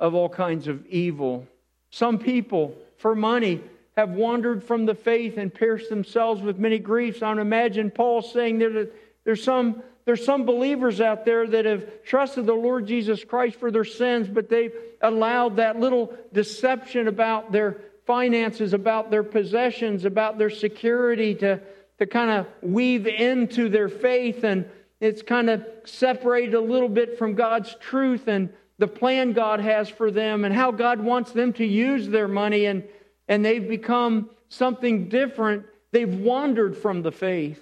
of 0.00 0.14
all 0.14 0.30
kinds 0.30 0.66
of 0.66 0.86
evil. 0.86 1.46
Some 1.90 2.18
people, 2.18 2.74
for 2.96 3.14
money, 3.14 3.60
have 3.98 4.12
wandered 4.12 4.64
from 4.64 4.86
the 4.86 4.94
faith 4.94 5.36
and 5.36 5.52
pierced 5.52 5.90
themselves 5.90 6.40
with 6.40 6.56
many 6.58 6.78
griefs. 6.78 7.20
I 7.20 7.32
imagine 7.32 7.90
Paul 7.90 8.22
saying 8.22 8.60
that 8.60 8.90
there's 9.24 9.44
some, 9.44 9.82
there's 10.06 10.24
some 10.24 10.46
believers 10.46 11.02
out 11.02 11.26
there 11.26 11.46
that 11.46 11.66
have 11.66 12.02
trusted 12.04 12.46
the 12.46 12.54
Lord 12.54 12.86
Jesus 12.86 13.22
Christ 13.22 13.56
for 13.56 13.70
their 13.70 13.84
sins, 13.84 14.26
but 14.26 14.48
they've 14.48 14.72
allowed 15.02 15.56
that 15.56 15.78
little 15.78 16.16
deception 16.32 17.08
about 17.08 17.52
their 17.52 17.76
finances, 18.06 18.72
about 18.72 19.10
their 19.10 19.22
possessions, 19.22 20.06
about 20.06 20.38
their 20.38 20.48
security 20.48 21.34
to, 21.34 21.60
to 21.98 22.06
kind 22.06 22.30
of 22.30 22.46
weave 22.62 23.06
into 23.06 23.68
their 23.68 23.90
faith 23.90 24.44
and 24.44 24.64
it's 25.04 25.22
kind 25.22 25.50
of 25.50 25.66
separated 25.84 26.54
a 26.54 26.60
little 26.60 26.88
bit 26.88 27.18
from 27.18 27.34
God's 27.34 27.76
truth 27.78 28.26
and 28.26 28.48
the 28.78 28.88
plan 28.88 29.32
God 29.32 29.60
has 29.60 29.88
for 29.88 30.10
them 30.10 30.44
and 30.44 30.54
how 30.54 30.70
God 30.70 30.98
wants 30.98 31.32
them 31.32 31.52
to 31.54 31.64
use 31.64 32.08
their 32.08 32.26
money, 32.26 32.64
and, 32.64 32.82
and 33.28 33.44
they've 33.44 33.68
become 33.68 34.30
something 34.48 35.08
different. 35.10 35.66
They've 35.92 36.12
wandered 36.12 36.76
from 36.76 37.02
the 37.02 37.12
faith. 37.12 37.60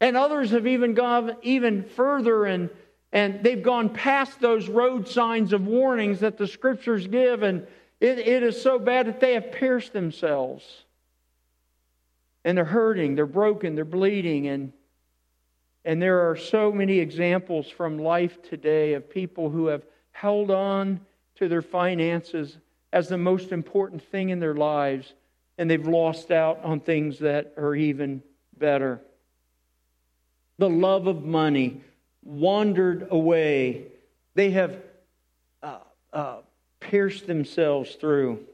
And 0.00 0.16
others 0.16 0.52
have 0.52 0.66
even 0.66 0.94
gone 0.94 1.36
even 1.42 1.84
further 1.84 2.46
and, 2.46 2.70
and 3.12 3.44
they've 3.44 3.62
gone 3.62 3.90
past 3.90 4.40
those 4.40 4.68
road 4.68 5.06
signs 5.06 5.52
of 5.52 5.66
warnings 5.66 6.20
that 6.20 6.38
the 6.38 6.46
scriptures 6.46 7.06
give, 7.06 7.42
and 7.42 7.66
it, 8.00 8.18
it 8.18 8.42
is 8.42 8.60
so 8.60 8.78
bad 8.78 9.06
that 9.06 9.20
they 9.20 9.34
have 9.34 9.52
pierced 9.52 9.92
themselves. 9.92 10.64
And 12.42 12.56
they're 12.56 12.64
hurting, 12.64 13.16
they're 13.16 13.26
broken, 13.26 13.74
they're 13.74 13.84
bleeding, 13.84 14.46
and 14.46 14.72
And 15.84 16.00
there 16.00 16.30
are 16.30 16.36
so 16.36 16.72
many 16.72 16.98
examples 16.98 17.68
from 17.68 17.98
life 17.98 18.42
today 18.42 18.94
of 18.94 19.08
people 19.08 19.50
who 19.50 19.66
have 19.68 19.82
held 20.12 20.50
on 20.50 21.00
to 21.36 21.48
their 21.48 21.62
finances 21.62 22.58
as 22.92 23.08
the 23.08 23.16
most 23.16 23.52
important 23.52 24.02
thing 24.02 24.30
in 24.30 24.40
their 24.40 24.54
lives, 24.54 25.14
and 25.56 25.70
they've 25.70 25.86
lost 25.86 26.30
out 26.30 26.62
on 26.64 26.80
things 26.80 27.20
that 27.20 27.54
are 27.56 27.74
even 27.74 28.22
better. 28.58 29.00
The 30.58 30.68
love 30.68 31.06
of 31.06 31.24
money 31.24 31.80
wandered 32.22 33.08
away. 33.10 33.86
They 34.34 34.50
have 34.50 34.76
uh, 35.62 35.78
uh, 36.12 36.38
pierced 36.80 37.26
themselves 37.26 37.94
through. 37.94 38.44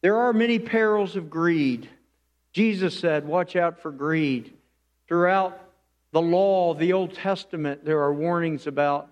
There 0.00 0.16
are 0.16 0.32
many 0.32 0.58
perils 0.58 1.14
of 1.14 1.30
greed. 1.30 1.88
Jesus 2.52 2.98
said, 2.98 3.26
Watch 3.26 3.54
out 3.54 3.80
for 3.80 3.90
greed. 3.90 4.52
Throughout 5.06 5.60
the 6.12 6.22
law, 6.22 6.74
the 6.74 6.92
Old 6.92 7.14
Testament, 7.14 7.84
there 7.84 8.00
are 8.00 8.12
warnings 8.12 8.66
about 8.66 9.10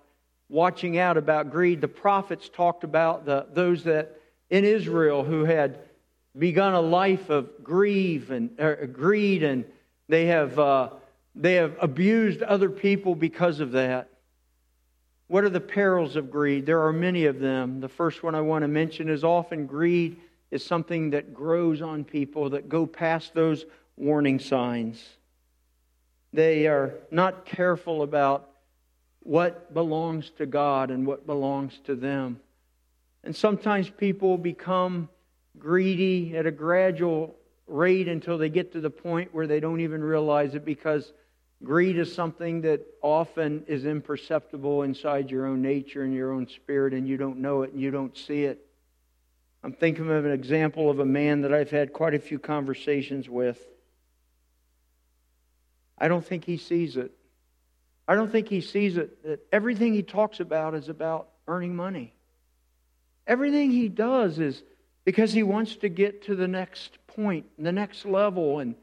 watching 0.49 0.97
out 0.97 1.17
about 1.17 1.51
greed. 1.51 1.81
The 1.81 1.87
prophets 1.87 2.49
talked 2.49 2.83
about 2.83 3.25
the, 3.25 3.47
those 3.53 3.83
that 3.83 4.19
in 4.49 4.65
Israel 4.65 5.23
who 5.23 5.43
had 5.45 5.79
begun 6.37 6.73
a 6.73 6.81
life 6.81 7.29
of 7.29 7.49
and 8.29 8.59
uh, 8.59 8.85
greed, 8.85 9.43
and 9.43 9.65
they 10.07 10.27
have 10.27 10.57
uh, 10.57 10.89
they 11.35 11.55
have 11.55 11.75
abused 11.79 12.41
other 12.41 12.69
people 12.69 13.13
because 13.15 13.59
of 13.59 13.73
that. 13.73 14.09
What 15.27 15.43
are 15.43 15.49
the 15.49 15.59
perils 15.59 16.15
of 16.15 16.31
greed? 16.31 16.65
There 16.65 16.81
are 16.83 16.93
many 16.93 17.25
of 17.25 17.39
them. 17.39 17.81
The 17.81 17.89
first 17.89 18.23
one 18.23 18.33
I 18.33 18.41
want 18.41 18.63
to 18.63 18.67
mention 18.67 19.09
is 19.09 19.23
often 19.23 19.65
greed 19.65 20.17
is 20.51 20.63
something 20.63 21.09
that 21.09 21.33
grows 21.33 21.81
on 21.81 22.05
people 22.05 22.49
that 22.51 22.69
go 22.69 22.85
past 22.85 23.33
those 23.33 23.65
warning 23.97 24.39
signs. 24.39 25.03
They 26.33 26.67
are 26.67 26.93
not 27.11 27.45
careful 27.45 28.03
about 28.03 28.49
what 29.21 29.73
belongs 29.73 30.29
to 30.37 30.45
God 30.45 30.91
and 30.91 31.05
what 31.05 31.25
belongs 31.25 31.79
to 31.85 31.95
them. 31.95 32.39
And 33.23 33.35
sometimes 33.35 33.89
people 33.89 34.37
become 34.37 35.09
greedy 35.57 36.37
at 36.37 36.45
a 36.45 36.51
gradual 36.51 37.35
rate 37.67 38.07
until 38.07 38.37
they 38.37 38.49
get 38.49 38.71
to 38.73 38.79
the 38.79 38.89
point 38.89 39.33
where 39.33 39.47
they 39.47 39.59
don't 39.59 39.81
even 39.81 40.01
realize 40.01 40.55
it 40.55 40.63
because 40.63 41.11
greed 41.63 41.97
is 41.97 42.13
something 42.13 42.61
that 42.61 42.81
often 43.01 43.63
is 43.67 43.85
imperceptible 43.85 44.83
inside 44.83 45.29
your 45.29 45.45
own 45.45 45.61
nature 45.61 46.03
and 46.03 46.13
your 46.13 46.31
own 46.31 46.47
spirit, 46.47 46.93
and 46.93 47.07
you 47.07 47.17
don't 47.17 47.39
know 47.39 47.63
it 47.63 47.73
and 47.73 47.81
you 47.81 47.91
don't 47.91 48.17
see 48.17 48.43
it. 48.43 48.65
I'm 49.63 49.73
thinking 49.73 50.09
of 50.09 50.23
an 50.23 50.31
example 50.31 50.89
of 50.89 50.99
a 50.99 51.05
man 51.05 51.41
that 51.41 51.53
I've 51.53 51.71
had 51.71 51.91
quite 51.91 52.13
a 52.13 52.19
few 52.19 52.39
conversations 52.39 53.27
with. 53.27 53.59
I 55.97 56.07
don't 56.07 56.25
think 56.25 56.45
he 56.45 56.57
sees 56.57 56.97
it. 56.97 57.11
I 58.07 58.15
don't 58.15 58.31
think 58.31 58.47
he 58.47 58.61
sees 58.61 58.97
it 58.97 59.23
that 59.23 59.45
everything 59.51 59.93
he 59.93 60.03
talks 60.03 60.39
about 60.39 60.75
is 60.75 60.89
about 60.89 61.29
earning 61.47 61.75
money. 61.75 62.13
Everything 63.25 63.71
he 63.71 63.89
does 63.89 64.39
is 64.39 64.63
because 65.03 65.33
he 65.33 65.43
wants 65.43 65.75
to 65.77 65.89
get 65.89 66.23
to 66.23 66.35
the 66.35 66.47
next 66.47 66.97
point, 67.07 67.45
the 67.57 67.71
next 67.71 68.05
level, 68.05 68.59
and 68.59 68.75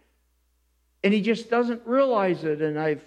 and 1.03 1.13
he 1.13 1.21
just 1.21 1.51
doesn't 1.51 1.83
realize 1.87 2.45
it. 2.45 2.63
And 2.63 2.79
I've 2.79 3.05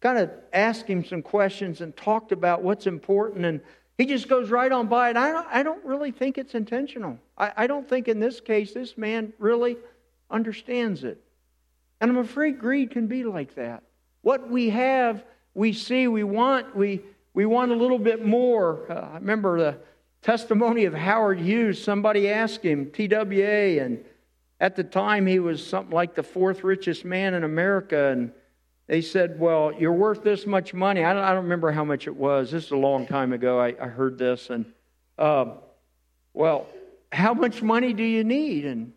kind 0.00 0.18
of 0.18 0.30
asked 0.52 0.86
him 0.86 1.04
some 1.04 1.22
questions 1.22 1.80
and 1.80 1.96
talked 1.96 2.30
about 2.30 2.62
what's 2.62 2.86
important, 2.86 3.44
and 3.44 3.60
he 3.98 4.04
just 4.04 4.28
goes 4.28 4.50
right 4.50 4.70
on 4.70 4.86
by 4.86 5.10
it. 5.10 5.16
I 5.16 5.32
don't, 5.32 5.46
I 5.50 5.62
don't 5.62 5.84
really 5.84 6.10
think 6.10 6.36
it's 6.36 6.54
intentional. 6.54 7.18
I, 7.38 7.52
I 7.56 7.66
don't 7.66 7.88
think 7.88 8.08
in 8.08 8.20
this 8.20 8.40
case 8.40 8.74
this 8.74 8.98
man 8.98 9.32
really 9.38 9.78
understands 10.30 11.04
it. 11.04 11.22
And 12.00 12.10
I'm 12.10 12.18
afraid 12.18 12.58
greed 12.58 12.90
can 12.90 13.06
be 13.06 13.24
like 13.24 13.54
that. 13.54 13.82
What 14.22 14.50
we 14.50 14.70
have, 14.70 15.24
we 15.54 15.72
see, 15.72 16.08
we 16.08 16.24
want, 16.24 16.76
we, 16.76 17.00
we 17.32 17.46
want 17.46 17.70
a 17.70 17.74
little 17.74 17.98
bit 17.98 18.24
more. 18.24 18.90
Uh, 18.90 19.12
I 19.12 19.14
remember 19.14 19.58
the 19.58 19.78
testimony 20.22 20.84
of 20.84 20.94
Howard 20.94 21.38
Hughes. 21.38 21.82
Somebody 21.82 22.28
asked 22.28 22.62
him, 22.62 22.90
TWA, 22.90 23.80
and 23.82 24.04
at 24.60 24.76
the 24.76 24.84
time 24.84 25.26
he 25.26 25.38
was 25.38 25.64
something 25.64 25.94
like 25.94 26.14
the 26.14 26.22
fourth 26.22 26.64
richest 26.64 27.04
man 27.04 27.34
in 27.34 27.44
America. 27.44 28.08
And 28.08 28.32
they 28.86 29.00
said, 29.00 29.38
Well, 29.38 29.72
you're 29.78 29.92
worth 29.92 30.22
this 30.22 30.46
much 30.46 30.74
money. 30.74 31.04
I 31.04 31.12
don't, 31.12 31.22
I 31.22 31.32
don't 31.32 31.44
remember 31.44 31.70
how 31.70 31.84
much 31.84 32.06
it 32.06 32.16
was. 32.16 32.50
This 32.50 32.64
is 32.64 32.70
a 32.72 32.76
long 32.76 33.06
time 33.06 33.32
ago. 33.32 33.60
I, 33.60 33.74
I 33.80 33.86
heard 33.86 34.18
this. 34.18 34.50
And, 34.50 34.66
uh, 35.18 35.54
well, 36.34 36.66
how 37.12 37.32
much 37.32 37.62
money 37.62 37.92
do 37.92 38.02
you 38.02 38.24
need? 38.24 38.66
And, 38.66 38.92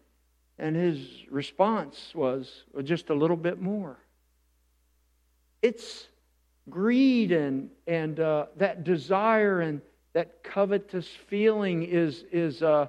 and 0.59 0.75
his 0.75 1.07
response 1.29 2.11
was, 2.13 2.63
Just 2.83 3.09
a 3.09 3.13
little 3.13 3.37
bit 3.37 3.61
more. 3.61 3.97
It's 5.61 6.07
greed 6.69 7.31
and, 7.31 7.69
and 7.87 8.19
uh, 8.19 8.45
that 8.57 8.83
desire 8.83 9.61
and 9.61 9.81
that 10.13 10.43
covetous 10.43 11.07
feeling 11.07 11.83
is, 11.83 12.25
is 12.31 12.61
uh, 12.61 12.87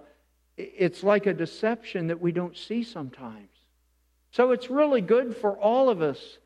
it's 0.56 1.02
like 1.02 1.26
a 1.26 1.32
deception 1.32 2.08
that 2.08 2.20
we 2.20 2.32
don't 2.32 2.56
see 2.56 2.82
sometimes. 2.82 3.48
So 4.32 4.52
it's 4.52 4.70
really 4.70 5.00
good 5.00 5.36
for 5.36 5.56
all 5.58 5.88
of 5.88 6.02
us 6.02 6.38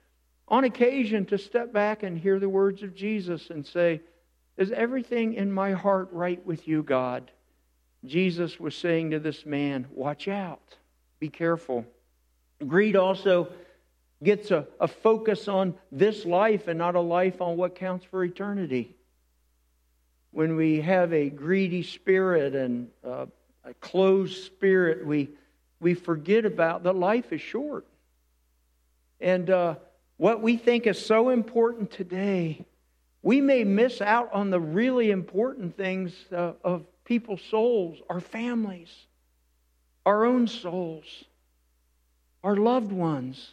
on 0.49 0.65
occasion 0.65 1.27
to 1.27 1.39
step 1.39 1.73
back 1.73 2.03
and 2.03 2.19
hear 2.19 2.39
the 2.39 2.49
words 2.49 2.83
of 2.83 2.95
Jesus 2.95 3.51
and 3.51 3.67
say, 3.67 4.01
Is 4.57 4.73
everything 4.73 5.35
in 5.35 5.53
my 5.53 5.73
heart 5.73 6.09
right 6.13 6.45
with 6.47 6.67
you, 6.67 6.83
God? 6.83 7.31
Jesus 8.05 8.61
was 8.61 8.75
saying 8.75 9.11
to 9.11 9.19
this 9.19 9.47
man, 9.47 9.87
Watch 9.91 10.29
out, 10.29 10.77
be 11.18 11.29
careful. 11.29 11.85
Greed 12.66 12.96
also 12.96 13.48
gets 14.22 14.50
a, 14.50 14.66
a 14.81 14.88
focus 14.88 15.48
on 15.48 15.74
this 15.92 16.24
life 16.24 16.68
and 16.68 16.79
not 16.79 16.94
a 16.94 17.00
life 17.00 17.40
on 17.40 17.57
what 17.57 17.74
counts 17.74 18.05
for 18.05 18.24
eternity. 18.24 18.94
When 20.31 20.57
we 20.57 20.81
have 20.81 21.12
a 21.12 21.31
greedy 21.31 21.83
spirit 21.83 22.55
and 22.55 22.88
uh, 23.07 23.27
a 23.64 23.74
closed 23.74 24.44
spirit, 24.44 25.07
we, 25.07 25.31
we 25.81 25.94
forget 25.94 26.44
about 26.44 26.83
that 26.85 26.96
life 26.96 27.33
is 27.33 27.40
short. 27.40 27.87
And 29.20 29.48
uh, 29.48 29.77
what 30.16 30.42
we 30.42 30.57
think 30.57 30.87
is 30.87 31.05
so 31.05 31.31
important 31.31 31.90
today, 31.90 32.64
we 33.22 33.40
may 33.40 33.64
miss 33.64 34.00
out 34.00 34.33
on 34.33 34.50
the 34.50 34.61
really 34.61 35.11
important 35.11 35.77
things 35.77 36.12
uh, 36.33 36.53
of 36.62 36.85
people's 37.05 37.42
souls, 37.42 37.98
our 38.11 38.20
families, 38.20 38.90
our 40.07 40.25
own 40.25 40.47
souls, 40.47 41.25
our 42.43 42.57
loved 42.57 42.93
ones 42.93 43.53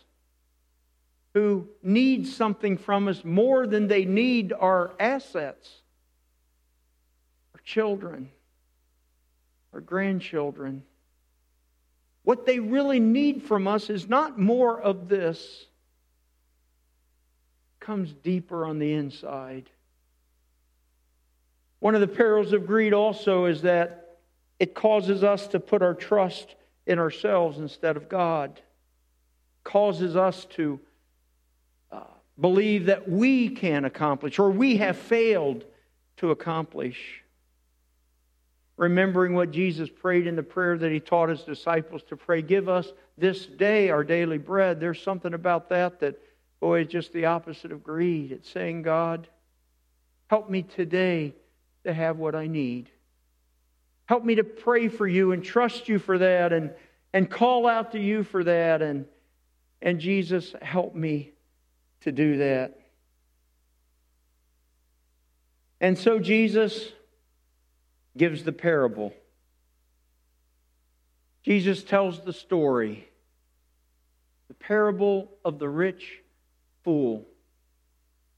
who 1.33 1.67
need 1.81 2.27
something 2.27 2.77
from 2.77 3.07
us 3.07 3.23
more 3.23 3.65
than 3.65 3.87
they 3.87 4.03
need 4.03 4.51
our 4.51 4.91
assets, 4.99 5.69
our 7.53 7.61
children, 7.63 8.29
our 9.73 9.79
grandchildren. 9.79 10.83
What 12.23 12.45
they 12.45 12.59
really 12.59 12.99
need 12.99 13.43
from 13.43 13.67
us 13.67 13.89
is 13.89 14.09
not 14.09 14.37
more 14.37 14.79
of 14.79 15.07
this 15.07 15.65
comes 17.79 18.13
deeper 18.13 18.65
on 18.65 18.77
the 18.77 18.93
inside. 18.93 19.69
One 21.79 21.95
of 21.95 22.01
the 22.01 22.07
perils 22.07 22.53
of 22.53 22.67
greed 22.67 22.93
also 22.93 23.45
is 23.45 23.63
that 23.63 24.00
it 24.61 24.75
causes 24.75 25.23
us 25.23 25.47
to 25.47 25.59
put 25.59 25.81
our 25.81 25.95
trust 25.95 26.55
in 26.85 26.99
ourselves 26.99 27.57
instead 27.57 27.97
of 27.97 28.07
God. 28.07 28.61
Causes 29.63 30.15
us 30.15 30.45
to 30.51 30.79
uh, 31.91 32.03
believe 32.39 32.85
that 32.85 33.09
we 33.09 33.49
can 33.49 33.85
accomplish 33.85 34.37
or 34.37 34.51
we 34.51 34.77
have 34.77 34.97
failed 34.97 35.65
to 36.17 36.29
accomplish. 36.29 37.23
Remembering 38.77 39.33
what 39.33 39.49
Jesus 39.49 39.89
prayed 39.89 40.27
in 40.27 40.35
the 40.35 40.43
prayer 40.43 40.77
that 40.77 40.91
he 40.91 40.99
taught 40.99 41.29
his 41.29 41.41
disciples 41.41 42.03
to 42.09 42.15
pray, 42.15 42.43
give 42.43 42.69
us 42.69 42.93
this 43.17 43.47
day 43.47 43.89
our 43.89 44.03
daily 44.03 44.37
bread. 44.37 44.79
There's 44.79 45.01
something 45.01 45.33
about 45.33 45.69
that 45.69 45.99
that 46.01 46.19
Boy, 46.61 46.81
it's 46.81 46.91
just 46.91 47.11
the 47.11 47.25
opposite 47.25 47.71
of 47.71 47.83
greed. 47.83 48.31
It's 48.31 48.49
saying, 48.49 48.83
God, 48.83 49.27
help 50.27 50.47
me 50.47 50.61
today 50.61 51.33
to 51.83 51.91
have 51.91 52.17
what 52.17 52.35
I 52.35 52.45
need. 52.45 52.91
Help 54.11 54.25
me 54.25 54.35
to 54.35 54.43
pray 54.43 54.89
for 54.89 55.07
you 55.07 55.31
and 55.31 55.41
trust 55.41 55.87
you 55.87 55.97
for 55.97 56.17
that 56.17 56.51
and, 56.51 56.71
and 57.13 57.31
call 57.31 57.65
out 57.65 57.93
to 57.93 57.97
you 57.97 58.25
for 58.25 58.43
that. 58.43 58.81
And, 58.81 59.05
and 59.81 60.01
Jesus, 60.01 60.53
help 60.61 60.93
me 60.93 61.31
to 62.01 62.11
do 62.11 62.39
that. 62.39 62.77
And 65.79 65.97
so 65.97 66.19
Jesus 66.19 66.91
gives 68.17 68.43
the 68.43 68.51
parable. 68.51 69.13
Jesus 71.41 71.81
tells 71.81 72.19
the 72.19 72.33
story 72.33 73.07
the 74.49 74.55
parable 74.55 75.31
of 75.45 75.57
the 75.57 75.69
rich 75.69 76.19
fool. 76.83 77.25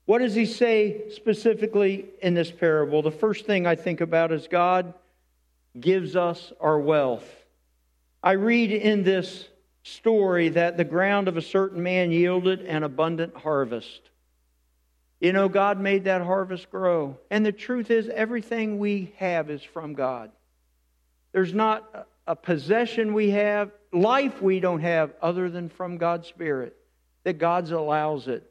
What 0.06 0.20
does 0.20 0.36
he 0.36 0.46
say 0.46 1.10
specifically 1.10 2.06
in 2.22 2.36
this 2.36 2.52
parable? 2.52 3.02
The 3.02 3.10
first 3.10 3.48
thing 3.48 3.66
I 3.66 3.74
think 3.74 4.02
about 4.02 4.32
is 4.32 4.48
God 4.48 4.94
gives 5.80 6.16
us 6.16 6.54
our 6.60 6.80
wealth. 6.80 7.28
I 8.22 8.34
read 8.34 8.72
in 8.72 9.04
this 9.04 9.48
story 9.84 10.50
that 10.50 10.78
the 10.78 10.84
ground 10.84 11.28
of 11.28 11.36
a 11.36 11.42
certain 11.42 11.84
man 11.84 12.12
yielded 12.12 12.62
an 12.62 12.84
abundant 12.84 13.36
harvest. 13.36 14.02
You 15.20 15.34
know, 15.34 15.50
God 15.50 15.80
made 15.80 16.06
that 16.06 16.22
harvest 16.22 16.70
grow. 16.70 17.18
And 17.30 17.46
the 17.46 17.52
truth 17.52 17.92
is, 17.92 18.10
everything 18.10 18.80
we 18.80 19.14
have 19.18 19.50
is 19.50 19.64
from 19.64 19.94
God. 19.94 20.32
There's 21.32 21.54
not 21.54 22.08
a 22.28 22.36
possession 22.36 23.14
we 23.14 23.32
have, 23.32 23.72
life 23.92 24.42
we 24.42 24.60
don't 24.60 24.82
have, 24.82 25.14
other 25.22 25.50
than 25.50 25.70
from 25.70 25.98
God's 25.98 26.28
Spirit, 26.28 26.76
that 27.24 27.38
God 27.38 27.70
allows 27.72 28.28
it. 28.28 28.50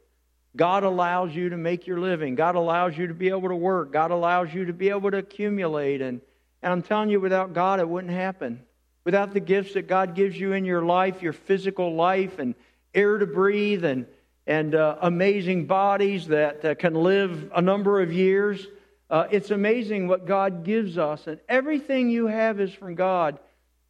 God 0.55 0.83
allows 0.83 1.35
you 1.35 1.49
to 1.49 1.57
make 1.57 1.87
your 1.87 1.99
living. 1.99 2.35
God 2.35 2.55
allows 2.55 2.95
you 2.97 3.07
to 3.07 3.13
be 3.13 3.29
able 3.29 3.49
to 3.49 3.55
work. 3.55 3.91
God 3.91 4.11
allows 4.11 4.53
you 4.53 4.65
to 4.65 4.73
be 4.73 4.89
able 4.89 5.09
to 5.09 5.17
accumulate. 5.17 6.01
And, 6.01 6.21
and 6.63 6.71
I'm 6.71 6.81
telling 6.81 7.09
you, 7.09 7.19
without 7.19 7.53
God, 7.53 7.79
it 7.79 7.87
wouldn't 7.87 8.13
happen. 8.13 8.61
Without 9.03 9.33
the 9.33 9.41
gifts 9.41 9.73
that 9.73 9.87
God 9.87 10.15
gives 10.15 10.39
you 10.39 10.53
in 10.53 10.63
your 10.63 10.81
life, 10.81 11.21
your 11.21 11.33
physical 11.33 11.93
life, 11.93 12.39
and 12.39 12.55
air 12.93 13.17
to 13.17 13.25
breathe, 13.25 13.83
and 13.83 14.05
and 14.45 14.75
uh, 14.75 14.97
amazing 15.01 15.65
bodies 15.65 16.27
that 16.27 16.65
uh, 16.65 16.75
can 16.75 16.95
live 16.95 17.51
a 17.55 17.61
number 17.61 18.01
of 18.01 18.11
years. 18.11 18.65
Uh, 19.09 19.27
it's 19.31 19.51
amazing 19.51 20.07
what 20.07 20.25
God 20.25 20.63
gives 20.63 20.97
us, 20.97 21.27
and 21.27 21.39
everything 21.47 22.09
you 22.09 22.27
have 22.27 22.59
is 22.59 22.73
from 22.73 22.95
God. 22.95 23.39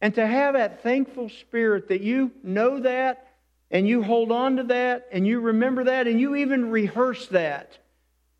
And 0.00 0.14
to 0.16 0.26
have 0.26 0.54
that 0.54 0.82
thankful 0.82 1.28
spirit 1.28 1.88
that 1.88 2.02
you 2.02 2.30
know 2.42 2.80
that, 2.80 3.28
and 3.70 3.88
you 3.88 4.02
hold 4.02 4.30
on 4.30 4.56
to 4.56 4.64
that, 4.64 5.08
and 5.12 5.26
you 5.26 5.40
remember 5.40 5.84
that, 5.84 6.06
and 6.06 6.20
you 6.20 6.36
even 6.36 6.70
rehearse 6.70 7.26
that 7.28 7.78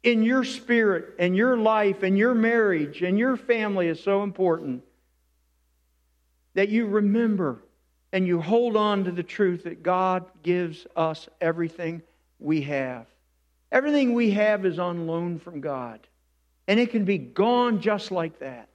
in 0.05 0.23
your 0.23 0.45
spirit 0.45 1.15
and 1.19 1.35
your 1.35 1.57
life 1.57 2.03
and 2.03 2.17
your 2.17 2.35
marriage 2.35 3.03
and 3.03 3.19
your 3.19 3.37
family 3.37 3.89
is 3.89 4.01
so 4.01 4.23
important. 4.23 4.85
That 6.53 6.69
you 6.69 6.87
remember 6.87 7.65
and 8.13 8.27
you 8.27 8.41
hold 8.41 8.77
on 8.77 9.05
to 9.05 9.11
the 9.11 9.25
truth 9.25 9.65
that 9.65 9.83
God 9.83 10.25
gives 10.45 10.87
us 10.95 11.29
everything 11.41 12.03
we 12.39 12.63
have. 12.63 13.07
Everything 13.73 14.15
we 14.15 14.31
have 14.31 14.65
is 14.65 14.79
on 14.79 15.09
loan 15.09 15.41
from 15.41 15.61
God, 15.61 15.99
and 16.69 16.79
it 16.79 16.93
can 16.93 17.05
be 17.05 17.19
gone 17.19 17.81
just 17.81 18.13
like 18.13 18.39
that. 18.39 18.69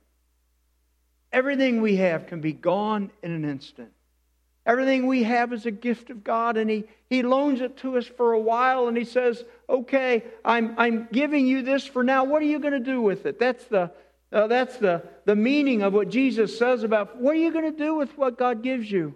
Everything 1.32 1.80
we 1.80 1.96
have 1.98 2.28
can 2.28 2.42
be 2.42 2.52
gone 2.52 3.12
in 3.24 3.32
an 3.32 3.46
instant. 3.46 3.92
Everything 4.66 5.08
we 5.08 5.24
have 5.24 5.54
is 5.54 5.66
a 5.66 5.72
gift 5.72 6.10
of 6.10 6.22
God, 6.22 6.58
and 6.58 6.70
He, 6.70 6.84
he 7.10 7.24
loans 7.24 7.62
it 7.62 7.78
to 7.78 7.98
us 7.98 8.08
for 8.08 8.34
a 8.34 8.40
while, 8.40 8.90
and 8.90 8.98
He 8.98 9.06
says, 9.06 9.46
Okay, 9.70 10.24
I'm, 10.44 10.74
I'm 10.80 11.08
giving 11.12 11.46
you 11.46 11.62
this 11.62 11.86
for 11.86 12.04
now. 12.04 12.24
What 12.24 12.42
are 12.42 12.46
you 12.46 12.60
going 12.60 12.74
to 12.74 12.80
do 12.80 13.02
with 13.02 13.28
it? 13.28 13.38
That's 13.38 13.64
the, 13.66 13.92
uh, 14.32 14.48
that's 14.48 14.78
the, 14.78 15.04
the 15.26 15.36
meaning 15.36 15.84
of 15.84 15.94
what 15.94 16.10
Jesus 16.10 16.58
says 16.58 16.84
about 16.84 17.18
what 17.18 17.36
are 17.36 17.40
you 17.40 17.52
going 17.52 17.72
to 17.72 17.78
do 17.78 17.94
with 17.94 18.18
what 18.18 18.38
God 18.38 18.64
gives 18.64 18.92
you? 18.92 19.14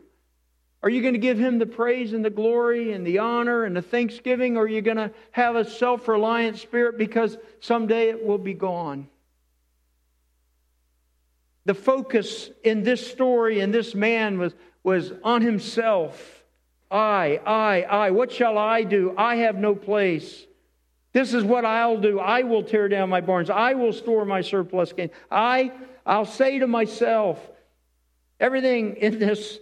Are 0.84 0.90
you 0.90 1.02
going 1.02 1.14
to 1.14 1.20
give 1.20 1.40
him 1.40 1.60
the 1.60 1.66
praise 1.66 2.14
and 2.14 2.24
the 2.24 2.30
glory 2.30 2.92
and 2.92 3.08
the 3.08 3.20
honor 3.20 3.64
and 3.64 3.76
the 3.76 3.82
thanksgiving? 3.82 4.58
Or 4.58 4.64
are 4.64 4.68
you 4.68 4.82
going 4.82 4.98
to 4.98 5.12
have 5.32 5.56
a 5.56 5.64
self 5.64 6.08
reliant 6.08 6.58
spirit 6.58 6.98
because 6.98 7.38
someday 7.62 8.10
it 8.10 8.24
will 8.24 8.38
be 8.38 8.54
gone? 8.54 9.08
The 11.66 11.74
focus 11.74 12.50
in 12.64 12.84
this 12.84 13.10
story 13.10 13.62
and 13.62 13.74
this 13.74 13.96
man 13.96 14.38
was, 14.38 14.54
was 14.84 15.14
on 15.24 15.42
himself. 15.42 16.43
I, 16.94 17.42
I, 17.46 17.82
I. 17.82 18.12
What 18.12 18.32
shall 18.32 18.58
I 18.58 18.84
do? 18.84 19.16
I 19.18 19.38
have 19.38 19.56
no 19.56 19.74
place. 19.74 20.46
This 21.12 21.34
is 21.34 21.44
what 21.44 21.66
I'll 21.66 22.00
do. 22.00 22.20
I 22.20 22.44
will 22.44 22.64
tear 22.64 22.88
down 22.88 23.10
my 23.10 23.22
barns. 23.22 23.50
I 23.50 23.74
will 23.74 23.94
store 23.94 24.26
my 24.26 24.42
surplus 24.42 24.94
gain. 24.94 25.10
I, 25.32 25.72
I'll 26.06 26.26
say 26.26 26.60
to 26.60 26.68
myself, 26.68 27.40
everything 28.40 28.96
in 28.98 29.18
this 29.18 29.60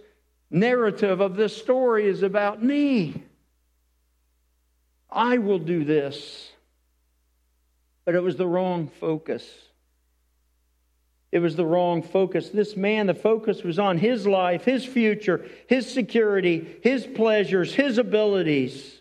narrative 0.50 1.20
of 1.20 1.36
this 1.36 1.56
story 1.56 2.06
is 2.06 2.22
about 2.22 2.62
me. 2.62 3.22
I 5.10 5.38
will 5.38 5.58
do 5.58 5.84
this. 5.84 6.50
But 8.04 8.14
it 8.14 8.22
was 8.22 8.36
the 8.36 8.46
wrong 8.46 8.90
focus. 9.00 9.44
It 11.32 11.38
was 11.38 11.56
the 11.56 11.64
wrong 11.64 12.02
focus. 12.02 12.50
This 12.50 12.76
man, 12.76 13.06
the 13.06 13.14
focus 13.14 13.62
was 13.62 13.78
on 13.78 13.96
his 13.96 14.26
life, 14.26 14.64
his 14.64 14.84
future, 14.84 15.46
his 15.66 15.90
security, 15.90 16.78
his 16.82 17.06
pleasures, 17.06 17.74
his 17.74 17.96
abilities. 17.96 19.00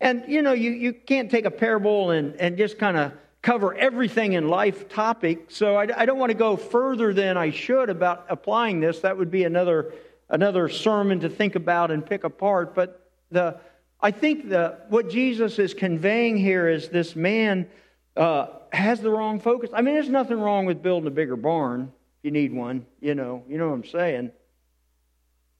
And 0.00 0.24
you 0.26 0.40
know, 0.40 0.54
you, 0.54 0.70
you 0.70 0.94
can't 0.94 1.30
take 1.30 1.44
a 1.44 1.50
parable 1.50 2.10
and, 2.10 2.34
and 2.40 2.56
just 2.56 2.78
kind 2.78 2.96
of 2.96 3.12
cover 3.42 3.74
everything 3.74 4.32
in 4.32 4.48
life 4.48 4.88
topic. 4.88 5.50
So 5.50 5.76
I, 5.76 5.88
I 5.94 6.06
don't 6.06 6.18
want 6.18 6.30
to 6.30 6.38
go 6.38 6.56
further 6.56 7.12
than 7.12 7.36
I 7.36 7.50
should 7.50 7.90
about 7.90 8.24
applying 8.30 8.80
this. 8.80 9.00
That 9.00 9.18
would 9.18 9.30
be 9.30 9.44
another 9.44 9.92
another 10.30 10.68
sermon 10.68 11.20
to 11.20 11.28
think 11.28 11.54
about 11.54 11.90
and 11.90 12.04
pick 12.04 12.24
apart. 12.24 12.74
But 12.74 13.10
the, 13.30 13.58
I 14.00 14.10
think 14.10 14.48
the, 14.48 14.78
what 14.88 15.10
Jesus 15.10 15.58
is 15.58 15.74
conveying 15.74 16.36
here 16.36 16.68
is 16.68 16.88
this 16.88 17.16
man 17.16 17.68
uh, 18.16 18.46
has 18.72 19.00
the 19.00 19.10
wrong 19.10 19.40
focus. 19.40 19.70
I 19.72 19.82
mean, 19.82 19.94
there's 19.94 20.08
nothing 20.08 20.38
wrong 20.38 20.66
with 20.66 20.82
building 20.82 21.06
a 21.06 21.10
bigger 21.10 21.36
barn 21.36 21.92
if 22.18 22.24
you 22.24 22.30
need 22.30 22.52
one, 22.52 22.86
you 23.00 23.14
know, 23.14 23.44
you 23.48 23.58
know 23.58 23.68
what 23.68 23.74
I'm 23.74 23.84
saying. 23.84 24.32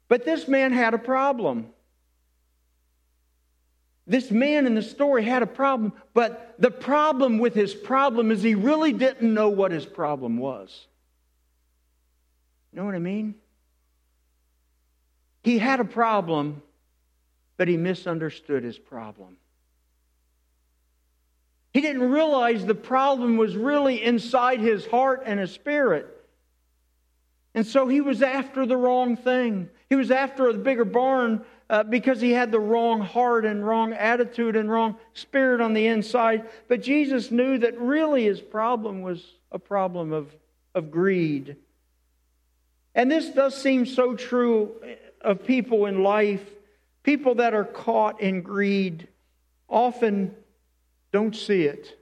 But 0.09 0.25
this 0.25 0.49
man 0.49 0.73
had 0.73 0.95
a 0.95 0.99
problem. 0.99 1.67
This 4.07 4.31
man 4.31 4.67
in 4.67 4.75
the 4.75 4.83
story 4.83 5.23
had 5.23 5.43
a 5.43 5.47
problem, 5.47 5.93
but 6.15 6.55
the 6.59 6.71
problem 6.71 7.39
with 7.39 7.55
his 7.55 7.75
problem 7.75 8.31
is 8.31 8.43
he 8.43 8.55
really 8.55 8.93
didn't 8.93 9.33
know 9.35 9.51
what 9.51 9.71
his 9.71 9.85
problem 9.85 10.39
was. 10.39 10.87
You 12.73 12.79
know 12.79 12.87
what 12.87 12.95
I 12.95 13.01
mean? 13.01 13.35
He 15.43 15.59
had 15.59 15.81
a 15.81 15.85
problem, 15.85 16.63
but 17.59 17.69
he 17.69 17.77
misunderstood 17.77 18.65
his 18.65 18.79
problem. 18.79 19.37
He 21.73 21.81
didn't 21.81 22.11
realize 22.11 22.65
the 22.65 22.75
problem 22.75 23.37
was 23.37 23.57
really 23.57 24.03
inside 24.03 24.61
his 24.61 24.87
heart 24.87 25.23
and 25.27 25.39
his 25.39 25.53
spirit. 25.53 26.07
And 27.55 27.67
so 27.67 27.89
he 27.89 28.01
was 28.01 28.23
after 28.23 28.67
the 28.67 28.77
wrong 28.77 29.17
thing. 29.17 29.69
He 29.89 29.97
was 29.97 30.11
after 30.11 30.49
a 30.49 30.55
bigger 30.55 30.85
barn 30.85 31.45
uh, 31.71 31.83
because 31.83 32.21
he 32.21 32.33
had 32.33 32.53
the 32.53 32.61
wrong 32.61 33.01
heart 33.01 33.45
and 33.45 33.67
wrong 33.67 33.93
attitude 33.93 34.57
and 34.57 34.71
wrong 34.71 34.97
spirit 35.13 35.61
on 35.61 35.75
the 35.75 35.87
inside. 35.87 36.49
But 36.69 36.83
Jesus 36.83 37.31
knew 37.31 37.59
that 37.59 37.79
really 37.79 38.25
his 38.25 38.41
problem 38.41 39.03
was 39.03 39.35
a 39.53 39.59
problem 39.59 40.13
of, 40.13 40.35
of 40.75 40.91
greed. 40.91 41.57
And 42.95 43.11
this 43.11 43.29
does 43.29 43.61
seem 43.61 43.87
so 43.87 44.15
true 44.15 44.73
of 45.21 45.45
people 45.45 45.87
in 45.87 46.03
life, 46.03 46.45
people 47.03 47.37
that 47.37 47.55
are 47.55 47.65
caught 47.65 48.21
in 48.21 48.43
greed, 48.43 49.09
often 49.69 50.35
don't 51.13 51.35
see 51.35 51.65
it. 51.65 51.99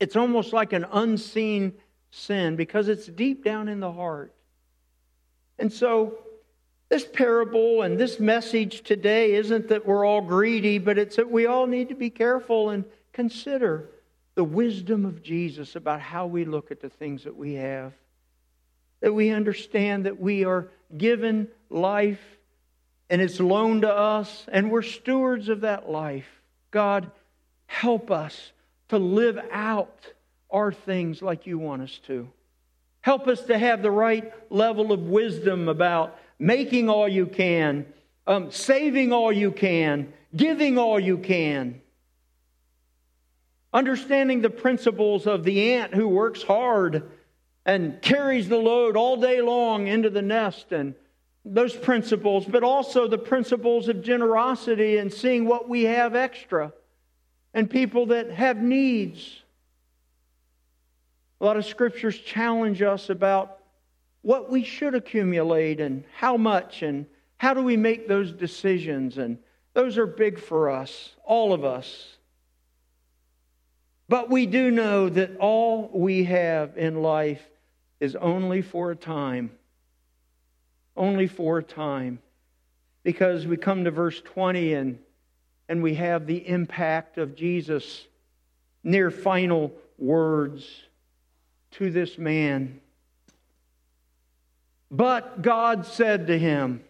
It's 0.00 0.16
almost 0.16 0.52
like 0.52 0.72
an 0.72 0.86
unseen 0.90 1.74
sin 2.10 2.56
because 2.56 2.88
it's 2.88 3.06
deep 3.06 3.44
down 3.44 3.68
in 3.68 3.80
the 3.80 3.92
heart. 3.92 4.32
And 5.58 5.72
so, 5.72 6.18
this 6.88 7.04
parable 7.04 7.82
and 7.82 7.98
this 7.98 8.18
message 8.18 8.82
today 8.82 9.34
isn't 9.34 9.68
that 9.68 9.84
we're 9.84 10.06
all 10.06 10.22
greedy, 10.22 10.78
but 10.78 10.96
it's 10.96 11.16
that 11.16 11.30
we 11.30 11.46
all 11.46 11.66
need 11.66 11.90
to 11.90 11.94
be 11.94 12.08
careful 12.08 12.70
and 12.70 12.84
consider 13.12 13.90
the 14.36 14.44
wisdom 14.44 15.04
of 15.04 15.22
Jesus 15.22 15.76
about 15.76 16.00
how 16.00 16.26
we 16.26 16.44
look 16.44 16.70
at 16.70 16.80
the 16.80 16.88
things 16.88 17.24
that 17.24 17.36
we 17.36 17.54
have 17.54 17.92
that 19.00 19.12
we 19.12 19.30
understand 19.30 20.06
that 20.06 20.20
we 20.20 20.44
are 20.44 20.68
given 20.96 21.48
life 21.70 22.20
and 23.10 23.22
it's 23.22 23.40
loaned 23.40 23.82
to 23.82 23.92
us 23.92 24.44
and 24.50 24.70
we're 24.70 24.82
stewards 24.82 25.48
of 25.48 25.62
that 25.62 25.88
life. 25.88 26.28
God, 26.70 27.10
help 27.68 28.10
us 28.10 28.50
to 28.88 28.98
live 28.98 29.38
out 29.52 30.12
our 30.50 30.72
things 30.72 31.22
like 31.22 31.46
you 31.46 31.58
want 31.58 31.82
us 31.82 32.00
to. 32.06 32.28
Help 33.02 33.28
us 33.28 33.42
to 33.42 33.56
have 33.56 33.82
the 33.82 33.90
right 33.90 34.32
level 34.50 34.90
of 34.90 35.02
wisdom 35.02 35.68
about 35.68 36.18
making 36.38 36.88
all 36.88 37.06
you 37.06 37.26
can, 37.26 37.86
um, 38.26 38.50
saving 38.50 39.12
all 39.12 39.30
you 39.30 39.52
can, 39.52 40.12
giving 40.34 40.78
all 40.78 40.98
you 40.98 41.18
can. 41.18 41.80
Understanding 43.72 44.40
the 44.40 44.50
principles 44.50 45.26
of 45.26 45.44
the 45.44 45.74
ant 45.74 45.94
who 45.94 46.08
works 46.08 46.42
hard 46.42 47.08
and 47.66 48.00
carries 48.00 48.48
the 48.48 48.56
load 48.56 48.96
all 48.96 49.18
day 49.18 49.42
long 49.42 49.86
into 49.86 50.08
the 50.08 50.22
nest 50.22 50.72
and 50.72 50.94
those 51.44 51.76
principles, 51.76 52.46
but 52.46 52.62
also 52.62 53.06
the 53.06 53.18
principles 53.18 53.88
of 53.88 54.02
generosity 54.02 54.96
and 54.96 55.12
seeing 55.12 55.44
what 55.44 55.68
we 55.68 55.84
have 55.84 56.16
extra 56.16 56.72
and 57.54 57.68
people 57.68 58.06
that 58.06 58.30
have 58.30 58.58
needs. 58.58 59.42
A 61.40 61.44
lot 61.44 61.56
of 61.56 61.64
scriptures 61.64 62.18
challenge 62.18 62.82
us 62.82 63.10
about 63.10 63.58
what 64.22 64.50
we 64.50 64.64
should 64.64 64.94
accumulate 64.94 65.80
and 65.80 66.04
how 66.16 66.36
much 66.36 66.82
and 66.82 67.06
how 67.36 67.54
do 67.54 67.62
we 67.62 67.76
make 67.76 68.08
those 68.08 68.32
decisions. 68.32 69.18
And 69.18 69.38
those 69.74 69.96
are 69.96 70.06
big 70.06 70.38
for 70.38 70.70
us, 70.70 71.14
all 71.24 71.52
of 71.52 71.64
us. 71.64 72.16
But 74.08 74.30
we 74.30 74.46
do 74.46 74.70
know 74.70 75.08
that 75.08 75.36
all 75.38 75.90
we 75.92 76.24
have 76.24 76.76
in 76.76 77.02
life 77.02 77.42
is 78.00 78.16
only 78.16 78.62
for 78.62 78.90
a 78.90 78.96
time. 78.96 79.50
Only 80.96 81.26
for 81.26 81.58
a 81.58 81.62
time. 81.62 82.18
Because 83.04 83.46
we 83.46 83.56
come 83.56 83.84
to 83.84 83.90
verse 83.90 84.20
20 84.20 84.74
and 84.74 84.98
and 85.68 85.82
we 85.82 85.94
have 85.94 86.26
the 86.26 86.48
impact 86.48 87.18
of 87.18 87.34
Jesus' 87.34 88.06
near 88.82 89.10
final 89.10 89.72
words 89.98 90.82
to 91.72 91.90
this 91.90 92.16
man. 92.16 92.80
But 94.90 95.42
God 95.42 95.84
said 95.84 96.28
to 96.28 96.38
him, 96.38 96.82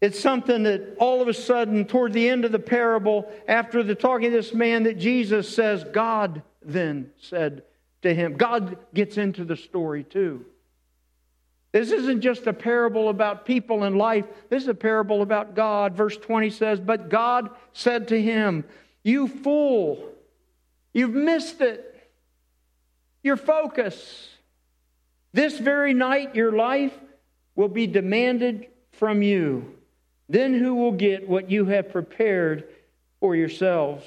it's 0.00 0.20
something 0.20 0.64
that 0.64 0.96
all 1.00 1.22
of 1.22 1.28
a 1.28 1.34
sudden, 1.34 1.84
toward 1.84 2.12
the 2.12 2.28
end 2.28 2.44
of 2.44 2.52
the 2.52 2.58
parable, 2.58 3.30
after 3.48 3.82
the 3.82 3.94
talking 3.94 4.30
to 4.30 4.36
this 4.36 4.54
man, 4.54 4.84
that 4.84 4.98
Jesus 4.98 5.52
says, 5.52 5.84
God 5.84 6.42
then 6.62 7.10
said 7.20 7.62
to 8.02 8.14
him. 8.14 8.36
God 8.36 8.76
gets 8.94 9.16
into 9.16 9.44
the 9.44 9.56
story 9.56 10.04
too. 10.04 10.44
This 11.72 11.90
isn't 11.90 12.22
just 12.22 12.46
a 12.46 12.52
parable 12.52 13.08
about 13.10 13.44
people 13.44 13.84
and 13.84 13.98
life. 13.98 14.24
This 14.48 14.62
is 14.62 14.68
a 14.68 14.74
parable 14.74 15.20
about 15.20 15.54
God. 15.54 15.94
Verse 15.94 16.16
20 16.16 16.50
says, 16.50 16.80
But 16.80 17.10
God 17.10 17.50
said 17.72 18.08
to 18.08 18.20
him, 18.20 18.64
You 19.02 19.28
fool, 19.28 20.08
you've 20.92 21.14
missed 21.14 21.60
it. 21.60 21.84
Your 23.22 23.36
focus. 23.36 24.30
This 25.32 25.58
very 25.58 25.92
night, 25.92 26.34
your 26.34 26.52
life 26.52 26.94
will 27.54 27.68
be 27.68 27.86
demanded 27.86 28.68
from 28.92 29.22
you. 29.22 29.74
Then 30.28 30.54
who 30.54 30.76
will 30.76 30.92
get 30.92 31.28
what 31.28 31.50
you 31.50 31.66
have 31.66 31.92
prepared 31.92 32.64
for 33.20 33.34
yourselves? 33.34 34.04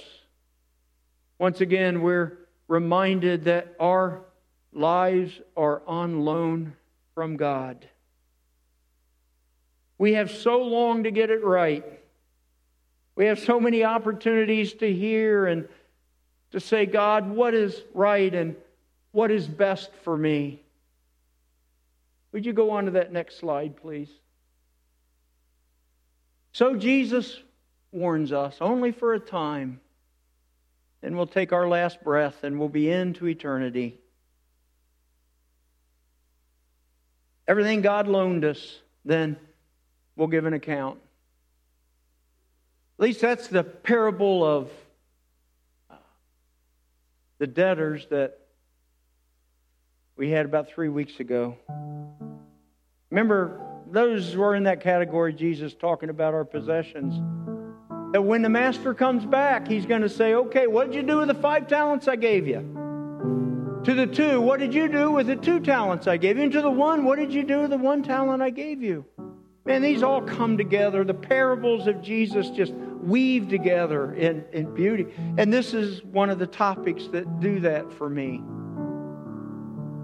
Once 1.37 1.61
again, 1.61 2.01
we're 2.01 2.37
reminded 2.67 3.43
that 3.43 3.75
our 3.79 4.21
lives 4.73 5.39
are 5.57 5.81
on 5.85 6.21
loan 6.21 6.73
from 7.15 7.37
God. 7.37 7.87
We 9.97 10.13
have 10.13 10.31
so 10.31 10.61
long 10.63 11.03
to 11.03 11.11
get 11.11 11.29
it 11.29 11.43
right. 11.43 11.85
We 13.15 13.25
have 13.25 13.39
so 13.39 13.59
many 13.59 13.83
opportunities 13.83 14.73
to 14.73 14.91
hear 14.91 15.45
and 15.45 15.67
to 16.51 16.59
say, 16.59 16.85
God, 16.85 17.29
what 17.29 17.53
is 17.53 17.79
right 17.93 18.33
and 18.33 18.55
what 19.11 19.31
is 19.31 19.47
best 19.47 19.91
for 20.03 20.17
me? 20.17 20.61
Would 22.31 22.45
you 22.45 22.53
go 22.53 22.71
on 22.71 22.85
to 22.85 22.91
that 22.91 23.11
next 23.11 23.37
slide, 23.37 23.77
please? 23.77 24.09
So 26.53 26.75
Jesus 26.75 27.39
warns 27.91 28.31
us 28.31 28.57
only 28.59 28.91
for 28.91 29.13
a 29.13 29.19
time. 29.19 29.79
Then 31.01 31.15
we'll 31.15 31.27
take 31.27 31.53
our 31.53 31.67
last 31.67 32.03
breath 32.03 32.43
and 32.43 32.59
we'll 32.59 32.69
be 32.69 32.89
into 32.89 33.27
eternity. 33.27 34.00
Everything 37.47 37.81
God 37.81 38.07
loaned 38.07 38.45
us, 38.45 38.79
then 39.03 39.37
we'll 40.15 40.27
give 40.27 40.45
an 40.45 40.53
account. 40.53 40.99
At 42.99 43.03
least 43.03 43.21
that's 43.21 43.47
the 43.47 43.63
parable 43.63 44.45
of 44.45 44.69
uh, 45.89 45.95
the 47.39 47.47
debtors 47.47 48.05
that 48.11 48.37
we 50.15 50.29
had 50.29 50.45
about 50.45 50.69
three 50.69 50.89
weeks 50.89 51.19
ago. 51.19 51.57
Remember, 53.09 53.59
those 53.89 54.35
were 54.35 54.55
in 54.55 54.63
that 54.63 54.81
category, 54.81 55.33
Jesus 55.33 55.73
talking 55.73 56.09
about 56.09 56.33
our 56.33 56.45
possessions. 56.45 57.15
That 58.13 58.21
when 58.21 58.41
the 58.41 58.49
master 58.49 58.93
comes 58.93 59.25
back, 59.25 59.67
he's 59.67 59.85
going 59.85 60.01
to 60.01 60.09
say, 60.09 60.35
Okay, 60.35 60.67
what 60.67 60.87
did 60.87 60.95
you 60.95 61.03
do 61.03 61.17
with 61.17 61.27
the 61.27 61.33
five 61.33 61.67
talents 61.67 62.07
I 62.07 62.17
gave 62.17 62.47
you? 62.47 62.80
To 63.85 63.95
the 63.95 64.05
two, 64.05 64.39
what 64.39 64.59
did 64.59 64.75
you 64.75 64.87
do 64.87 65.11
with 65.11 65.25
the 65.25 65.35
two 65.35 65.59
talents 65.59 66.05
I 66.05 66.17
gave 66.17 66.37
you? 66.37 66.43
And 66.43 66.51
to 66.51 66.61
the 66.61 66.69
one, 66.69 67.03
what 67.03 67.17
did 67.17 67.33
you 67.33 67.43
do 67.43 67.61
with 67.61 67.71
the 67.71 67.77
one 67.77 68.03
talent 68.03 68.43
I 68.43 68.51
gave 68.51 68.83
you? 68.83 69.05
Man, 69.65 69.81
these 69.81 70.03
all 70.03 70.21
come 70.21 70.55
together. 70.57 71.03
The 71.03 71.15
parables 71.15 71.87
of 71.87 72.01
Jesus 72.01 72.49
just 72.51 72.73
weave 72.73 73.49
together 73.49 74.13
in, 74.13 74.45
in 74.53 74.73
beauty. 74.75 75.07
And 75.37 75.51
this 75.51 75.73
is 75.73 76.03
one 76.03 76.29
of 76.29 76.37
the 76.37 76.45
topics 76.45 77.07
that 77.07 77.39
do 77.39 77.59
that 77.61 77.91
for 77.93 78.07
me. 78.07 78.43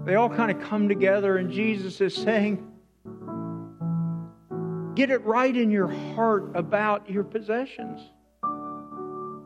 They 0.04 0.16
all 0.16 0.28
kind 0.28 0.50
of 0.50 0.60
come 0.60 0.88
together, 0.88 1.36
and 1.36 1.50
Jesus 1.50 2.00
is 2.00 2.14
saying, 2.14 2.64
Get 4.94 5.10
it 5.10 5.24
right 5.24 5.56
in 5.56 5.70
your 5.70 5.86
heart 5.86 6.50
about 6.56 7.08
your 7.08 7.22
possessions. 7.22 8.00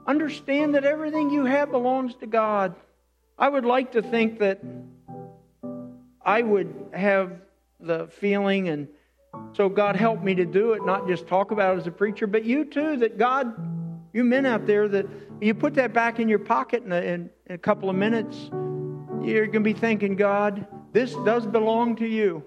Understand 0.06 0.74
that 0.74 0.84
everything 0.84 1.28
you 1.28 1.44
have 1.44 1.70
belongs 1.70 2.14
to 2.16 2.26
God. 2.26 2.74
I 3.42 3.48
would 3.48 3.64
like 3.64 3.90
to 3.92 4.02
think 4.02 4.38
that 4.38 4.60
I 6.24 6.42
would 6.42 6.72
have 6.94 7.32
the 7.80 8.06
feeling, 8.06 8.68
and 8.68 8.86
so 9.52 9.68
God 9.68 9.96
help 9.96 10.22
me 10.22 10.36
to 10.36 10.44
do 10.44 10.74
it, 10.74 10.86
not 10.86 11.08
just 11.08 11.26
talk 11.26 11.50
about 11.50 11.74
it 11.74 11.80
as 11.80 11.86
a 11.88 11.90
preacher, 11.90 12.28
but 12.28 12.44
you 12.44 12.64
too, 12.64 12.98
that 12.98 13.18
God, 13.18 13.52
you 14.12 14.22
men 14.22 14.46
out 14.46 14.64
there, 14.64 14.86
that 14.86 15.06
you 15.40 15.54
put 15.54 15.74
that 15.74 15.92
back 15.92 16.20
in 16.20 16.28
your 16.28 16.38
pocket 16.38 16.84
in 16.84 16.92
a, 16.92 17.00
in 17.00 17.30
a 17.50 17.58
couple 17.58 17.90
of 17.90 17.96
minutes, 17.96 18.36
you're 19.24 19.46
going 19.46 19.54
to 19.54 19.60
be 19.60 19.72
thinking, 19.72 20.14
God, 20.14 20.64
this 20.92 21.12
does 21.24 21.44
belong 21.44 21.96
to 21.96 22.06
you. 22.06 22.44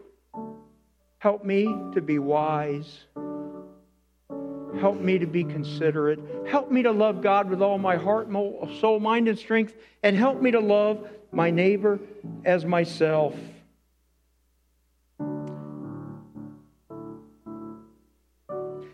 Help 1.18 1.44
me 1.44 1.66
to 1.94 2.02
be 2.02 2.20
wise. 2.20 3.00
Help 4.80 5.00
me 5.00 5.18
to 5.18 5.26
be 5.26 5.44
considerate. 5.44 6.20
Help 6.48 6.72
me 6.72 6.84
to 6.84 6.92
love 6.92 7.22
God 7.22 7.50
with 7.50 7.62
all 7.62 7.78
my 7.78 7.96
heart, 7.96 8.28
soul, 8.80 9.00
mind, 9.00 9.28
and 9.28 9.38
strength. 9.38 9.74
And 10.04 10.16
help 10.16 10.42
me 10.42 10.52
to 10.52 10.60
love 10.60 11.08
my 11.32 11.50
neighbor 11.52 12.00
as 12.44 12.66
myself. 12.66 13.36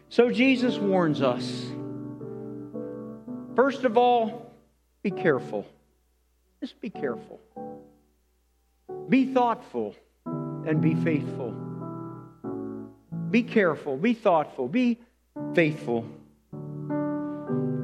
So 0.10 0.30
Jesus 0.30 0.78
warns 0.78 1.22
us. 1.22 1.65
First 3.56 3.86
of 3.86 3.98
all, 3.98 4.52
be 5.04 5.12
careful. 5.12 5.65
Just 6.60 6.80
be 6.82 6.89
careful. 6.89 7.39
Be 9.10 9.34
thoughtful 9.34 9.96
and 10.26 10.82
be 10.82 10.96
faithful. 10.96 11.56
Be 13.32 13.44
careful, 13.44 13.96
be 13.96 14.13
thoughtful, 14.13 14.67
be 14.67 15.00
faithful. 15.54 16.06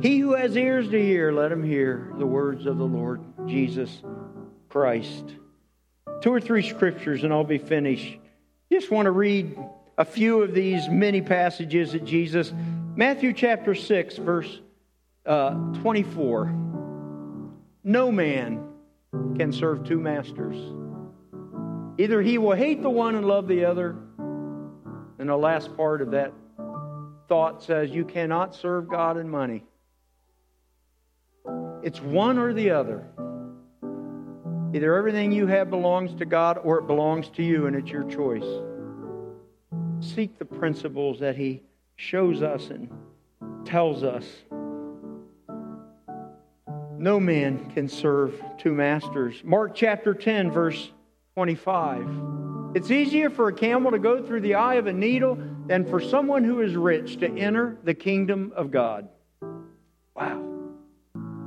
He 0.01 0.19
who 0.19 0.33
has 0.33 0.55
ears 0.55 0.89
to 0.89 1.01
hear, 1.01 1.31
let 1.31 1.51
him 1.51 1.63
hear 1.63 2.13
the 2.17 2.25
words 2.25 2.65
of 2.65 2.77
the 2.77 2.85
Lord 2.85 3.21
Jesus 3.47 4.01
Christ. 4.69 5.25
Two 6.21 6.31
or 6.31 6.39
three 6.39 6.67
scriptures, 6.67 7.23
and 7.23 7.33
I'll 7.33 7.43
be 7.43 7.57
finished. 7.57 8.17
Just 8.71 8.91
want 8.91 9.05
to 9.05 9.11
read 9.11 9.57
a 9.97 10.05
few 10.05 10.43
of 10.43 10.53
these 10.53 10.87
many 10.87 11.21
passages 11.21 11.93
that 11.93 12.05
Jesus, 12.05 12.53
Matthew 12.95 13.33
chapter 13.33 13.73
6, 13.73 14.17
verse 14.17 14.61
uh, 15.25 15.51
24. 15.81 16.53
No 17.83 18.11
man 18.11 18.67
can 19.37 19.51
serve 19.51 19.83
two 19.83 19.99
masters. 19.99 20.55
Either 21.97 22.21
he 22.21 22.37
will 22.37 22.55
hate 22.55 22.83
the 22.83 22.89
one 22.89 23.15
and 23.15 23.25
love 23.25 23.47
the 23.47 23.65
other, 23.65 23.95
and 25.19 25.27
the 25.29 25.35
last 25.35 25.75
part 25.75 26.01
of 26.01 26.11
that 26.11 26.33
thought 27.27 27.63
says 27.63 27.89
you 27.91 28.05
cannot 28.05 28.55
serve 28.55 28.87
God 28.87 29.17
and 29.17 29.29
money. 29.29 29.63
It's 31.83 32.01
one 32.01 32.37
or 32.37 32.53
the 32.53 32.71
other. 32.71 33.07
Either 34.73 34.95
everything 34.95 35.31
you 35.31 35.47
have 35.47 35.69
belongs 35.69 36.13
to 36.15 36.25
God 36.25 36.59
or 36.63 36.79
it 36.79 36.87
belongs 36.87 37.29
to 37.31 37.43
you, 37.43 37.67
and 37.67 37.75
it's 37.75 37.89
your 37.89 38.03
choice. 38.03 38.43
Seek 39.99 40.37
the 40.37 40.45
principles 40.45 41.19
that 41.19 41.35
He 41.35 41.63
shows 41.95 42.41
us 42.41 42.69
and 42.69 42.89
tells 43.65 44.03
us. 44.03 44.25
No 46.97 47.19
man 47.19 47.71
can 47.71 47.87
serve 47.87 48.41
two 48.57 48.73
masters. 48.73 49.41
Mark 49.43 49.75
chapter 49.75 50.13
10, 50.13 50.51
verse 50.51 50.91
25. 51.35 52.07
It's 52.75 52.91
easier 52.91 53.29
for 53.29 53.47
a 53.47 53.53
camel 53.53 53.91
to 53.91 53.99
go 53.99 54.25
through 54.25 54.41
the 54.41 54.55
eye 54.55 54.75
of 54.75 54.87
a 54.87 54.93
needle 54.93 55.37
than 55.67 55.85
for 55.85 55.99
someone 55.99 56.43
who 56.43 56.61
is 56.61 56.75
rich 56.75 57.17
to 57.17 57.27
enter 57.37 57.77
the 57.83 57.93
kingdom 57.93 58.53
of 58.55 58.71
God. 58.71 59.09
Wow. 60.15 60.43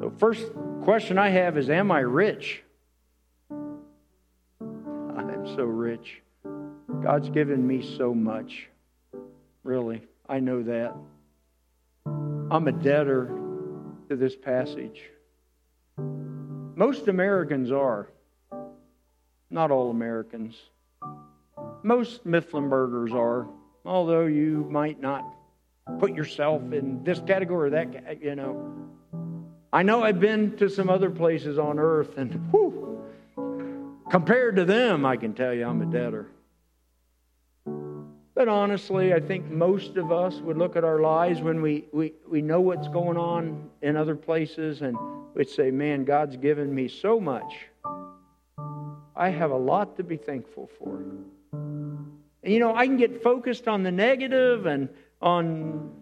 The 0.01 0.11
first 0.19 0.47
question 0.83 1.19
I 1.19 1.31
have 1.31 1.57
is 1.57 1.69
Am 1.71 1.91
I 1.91 2.01
rich? 2.01 2.63
I'm 3.51 5.47
so 5.57 5.65
rich. 5.65 6.23
God's 7.03 7.31
given 7.31 7.67
me 7.67 7.97
so 7.97 8.15
much. 8.15 8.69
Really, 9.63 10.03
I 10.29 10.41
know 10.41 10.63
that. 10.63 10.95
I'm 12.07 12.69
a 12.69 12.73
debtor 12.73 13.31
to 14.09 14.17
this 14.17 14.37
passage. 14.37 15.03
Most 15.97 17.09
Americans 17.09 17.71
are. 17.71 18.09
Not 19.51 19.71
all 19.71 19.91
Americans. 19.91 20.57
Most 21.83 22.27
Mifflinburgers 22.27 23.13
are, 23.15 23.49
although 23.85 24.27
you 24.27 24.67
might 24.71 25.01
not 25.01 25.25
put 25.99 26.15
yourself 26.15 26.63
in 26.73 27.03
this 27.05 27.21
category 27.27 27.69
or 27.69 27.71
that, 27.71 28.23
you 28.23 28.35
know. 28.35 28.89
I 29.73 29.83
know 29.83 30.03
I've 30.03 30.21
been 30.21 30.57
to 30.57 30.69
some 30.69 30.91
other 30.91 31.11
places 31.11 31.59
on 31.59 31.79
earth, 31.79 32.17
and 32.17 32.33
whew, 32.51 33.05
compared 34.11 34.57
to 34.57 34.65
them, 34.65 35.07
I 35.07 35.17
can 35.17 35.33
tell 35.33 35.55
you 35.55 35.67
I'm 35.67 35.81
a 35.83 35.87
debtor. 35.87 36.29
But 38.35 38.49
honestly, 38.49 39.13
I 39.13 39.21
think 39.21 39.51
most 39.51 39.97
of 39.97 40.11
us 40.11 40.41
would 40.41 40.57
look 40.57 40.75
at 40.75 40.83
our 40.83 41.01
lives 41.01 41.41
when 41.41 41.61
we, 41.61 41.85
we, 41.93 42.15
we 42.29 42.41
know 42.41 42.61
what's 42.61 42.89
going 42.89 43.19
on 43.19 43.69
in 43.83 43.97
other 43.97 44.15
places 44.17 44.83
and 44.83 44.97
we'd 45.35 45.51
say, 45.51 45.71
Man, 45.71 46.05
God's 46.05 46.37
given 46.37 46.75
me 46.75 46.89
so 46.89 47.21
much. 47.21 47.67
I 49.15 49.29
have 49.29 49.51
a 49.51 49.57
lot 49.57 49.97
to 49.99 50.05
be 50.05 50.17
thankful 50.17 50.71
for. 50.79 51.03
You 52.43 52.59
know, 52.59 52.75
I 52.75 52.87
can 52.87 52.97
get 52.97 53.23
focused 53.23 53.69
on 53.69 53.83
the 53.83 53.93
negative 53.93 54.67
and 54.67 54.89
on 55.21 55.93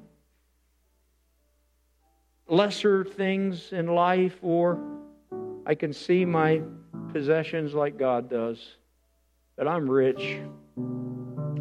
lesser 2.46 3.04
things 3.04 3.72
in 3.72 3.86
life, 3.86 4.38
or 4.42 4.80
I 5.66 5.74
can 5.74 5.92
see 5.92 6.24
my 6.24 6.62
possessions 7.12 7.74
like 7.74 7.98
God 7.98 8.30
does, 8.30 8.76
that 9.56 9.66
I'm 9.66 9.90
rich. 9.90 10.38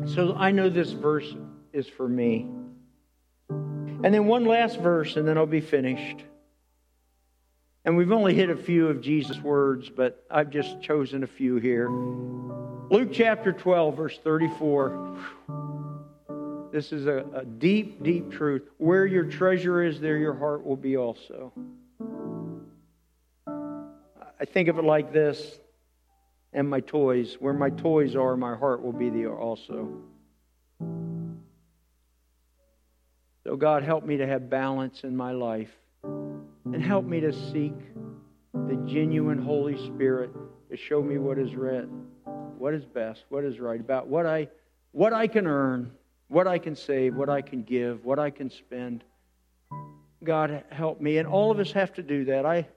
So 0.06 0.36
I 0.38 0.52
know 0.52 0.70
this 0.70 0.92
verse 0.92 1.36
is 1.74 1.88
for 1.88 2.08
me. 2.08 2.48
And 3.50 4.14
then 4.14 4.28
one 4.28 4.46
last 4.46 4.80
verse, 4.80 5.16
and 5.18 5.28
then 5.28 5.38
I'll 5.38 5.48
be 5.48 5.60
finished. 5.60 6.24
And 7.88 7.96
we've 7.96 8.12
only 8.12 8.34
hit 8.34 8.50
a 8.50 8.56
few 8.58 8.90
of 8.90 9.00
Jesus' 9.00 9.40
words, 9.40 9.90
but 9.90 10.26
I've 10.30 10.50
just 10.50 10.82
chosen 10.82 11.24
a 11.24 11.28
few 11.28 11.56
here. 11.56 11.90
Luke 11.90 13.14
chapter 13.14 13.54
12, 13.54 13.96
verse 13.96 14.20
34. 14.22 15.18
This 16.70 16.92
is 16.92 17.08
a, 17.08 17.26
a, 17.34 17.46
deep, 17.46 18.04
deep 18.04 18.30
truth. 18.30 18.64
Where 18.76 19.06
your 19.06 19.24
treasure 19.24 19.82
is, 19.82 20.02
there 20.02 20.18
your 20.18 20.34
heart 20.34 20.66
will 20.66 20.76
be 20.76 20.98
also. 20.98 21.54
I 23.48 24.44
think 24.44 24.68
of 24.68 24.78
it 24.78 24.84
like 24.84 25.14
this 25.14 25.58
and 26.52 26.70
my 26.70 26.82
toys. 26.82 27.38
Where 27.40 27.54
my 27.54 27.70
toys 27.70 28.18
are, 28.18 28.36
my 28.36 28.58
heart 28.58 28.84
will 28.84 28.92
be 28.92 29.10
there 29.10 29.34
also. 29.34 29.94
So, 33.46 33.56
God, 33.56 33.84
help 33.84 34.06
me 34.06 34.18
to 34.18 34.28
have 34.28 34.50
balance 34.50 35.06
in 35.06 35.16
my 35.16 35.32
life 35.32 35.72
and 36.74 36.84
help 36.84 37.06
me 37.06 37.20
to 37.20 37.32
seek 37.32 37.74
the 38.54 38.76
genuine 38.86 39.42
Holy 39.42 39.78
Spirit 39.88 40.32
to 40.70 40.78
show 40.78 41.02
me 41.02 41.18
what 41.18 41.38
is 41.38 41.56
right, 41.56 41.88
what 42.58 42.74
is 42.74 42.86
best, 42.86 43.24
what 43.30 43.44
is 43.44 43.60
right, 43.60 43.80
about 43.80 44.08
what 44.08 44.26
I, 44.26 44.50
what 44.92 45.14
I 45.14 45.28
can 45.28 45.48
earn, 45.48 45.92
what 46.28 46.48
I 46.48 46.58
can 46.58 46.76
save, 46.76 47.16
what 47.16 47.30
I 47.30 47.42
can 47.42 47.64
give, 47.64 48.04
what 48.04 48.20
I 48.20 48.30
can 48.30 48.50
spend. 48.50 49.04
God, 50.24 50.64
help 50.72 51.00
me. 51.00 51.18
And 51.20 51.28
all 51.28 51.52
of 51.52 51.60
us 51.60 51.72
have 51.72 51.94
to 51.94 52.04
do 52.04 52.26
that. 52.26 52.46
I 52.46 52.68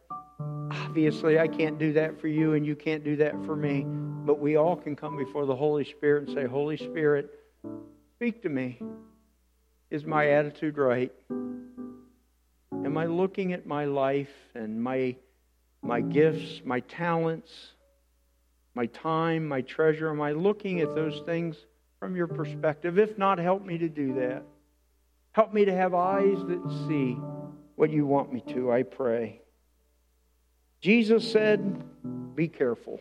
obviously 0.71 1.39
I 1.39 1.49
can't 1.49 1.79
do 1.79 1.93
that 1.95 2.21
for 2.21 2.29
you 2.29 2.55
and 2.55 2.65
you 2.65 2.77
can't 2.77 3.05
do 3.05 3.17
that 3.17 3.33
for 3.45 3.57
me, 3.57 3.85
but 3.87 4.39
we 4.39 4.57
all 4.57 4.77
can 4.77 4.95
come 4.95 5.17
before 5.17 5.47
the 5.47 5.57
Holy 5.57 5.85
Spirit 5.85 6.29
and 6.29 6.35
say, 6.35 6.47
"Holy 6.47 6.77
Spirit, 6.77 7.31
speak 8.17 8.43
to 8.43 8.49
me. 8.49 8.81
Is 9.91 10.05
my 10.05 10.31
attitude 10.31 10.79
right? 10.79 11.13
Am 12.73 12.97
I 12.97 13.07
looking 13.07 13.53
at 13.53 13.67
my 13.67 13.85
life 13.85 14.33
and 14.55 14.83
my 14.83 15.17
my 15.83 16.01
gifts, 16.01 16.61
my 16.65 16.81
talents, 16.81 17.51
my 18.75 18.87
time, 18.87 19.49
my 19.49 19.63
treasure? 19.63 20.11
Am 20.11 20.21
I 20.21 20.33
looking 20.33 20.81
at 20.81 20.95
those 20.95 21.23
things 21.25 21.57
from 21.99 22.15
your 22.15 22.27
perspective? 22.27 22.99
If 22.99 23.17
not, 23.17 23.39
help 23.39 23.65
me 23.65 23.79
to 23.79 23.89
do 23.89 24.15
that. 24.15 24.43
Help 25.33 25.55
me 25.55 25.65
to 25.65 25.75
have 25.75 25.95
eyes 25.95 26.39
that 26.49 26.87
see 26.89 27.17
what 27.77 27.91
you 27.91 28.05
want 28.05 28.33
me 28.33 28.43
to, 28.49 28.71
I 28.71 28.83
pray. 28.83 29.41
Jesus 30.81 31.31
said, 31.31 31.85
Be 32.35 32.49
careful. 32.49 33.01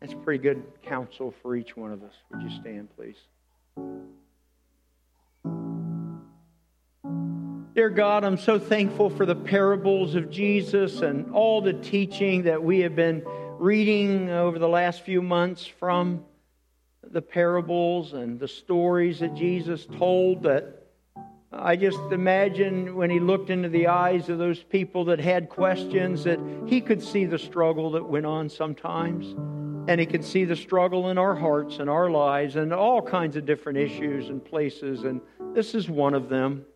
That's 0.00 0.14
pretty 0.14 0.42
good 0.42 0.62
counsel 0.82 1.34
for 1.42 1.54
each 1.56 1.76
one 1.76 1.92
of 1.92 2.02
us. 2.02 2.14
Would 2.30 2.42
you 2.42 2.50
stand, 2.60 2.88
please? 2.96 3.16
Dear 7.80 7.88
God, 7.88 8.24
I'm 8.24 8.36
so 8.36 8.58
thankful 8.58 9.08
for 9.08 9.24
the 9.24 9.34
parables 9.34 10.14
of 10.14 10.30
Jesus 10.30 11.00
and 11.00 11.32
all 11.32 11.62
the 11.62 11.72
teaching 11.72 12.42
that 12.42 12.62
we 12.62 12.80
have 12.80 12.94
been 12.94 13.22
reading 13.58 14.28
over 14.28 14.58
the 14.58 14.68
last 14.68 15.00
few 15.00 15.22
months 15.22 15.64
from 15.66 16.22
the 17.02 17.22
parables 17.22 18.12
and 18.12 18.38
the 18.38 18.46
stories 18.46 19.20
that 19.20 19.32
Jesus 19.34 19.86
told 19.96 20.42
that 20.42 20.88
I 21.50 21.74
just 21.76 21.98
imagine 22.12 22.96
when 22.96 23.08
he 23.08 23.18
looked 23.18 23.48
into 23.48 23.70
the 23.70 23.86
eyes 23.86 24.28
of 24.28 24.36
those 24.36 24.62
people 24.62 25.06
that 25.06 25.18
had 25.18 25.48
questions 25.48 26.24
that 26.24 26.38
he 26.66 26.82
could 26.82 27.02
see 27.02 27.24
the 27.24 27.38
struggle 27.38 27.92
that 27.92 28.06
went 28.06 28.26
on 28.26 28.50
sometimes. 28.50 29.34
And 29.88 29.98
he 29.98 30.04
could 30.04 30.22
see 30.22 30.44
the 30.44 30.54
struggle 30.54 31.08
in 31.08 31.16
our 31.16 31.34
hearts 31.34 31.78
and 31.78 31.88
our 31.88 32.10
lives 32.10 32.56
and 32.56 32.74
all 32.74 33.00
kinds 33.00 33.36
of 33.36 33.46
different 33.46 33.78
issues 33.78 34.28
and 34.28 34.44
places. 34.44 35.04
And 35.04 35.22
this 35.54 35.74
is 35.74 35.88
one 35.88 36.12
of 36.12 36.28
them. 36.28 36.66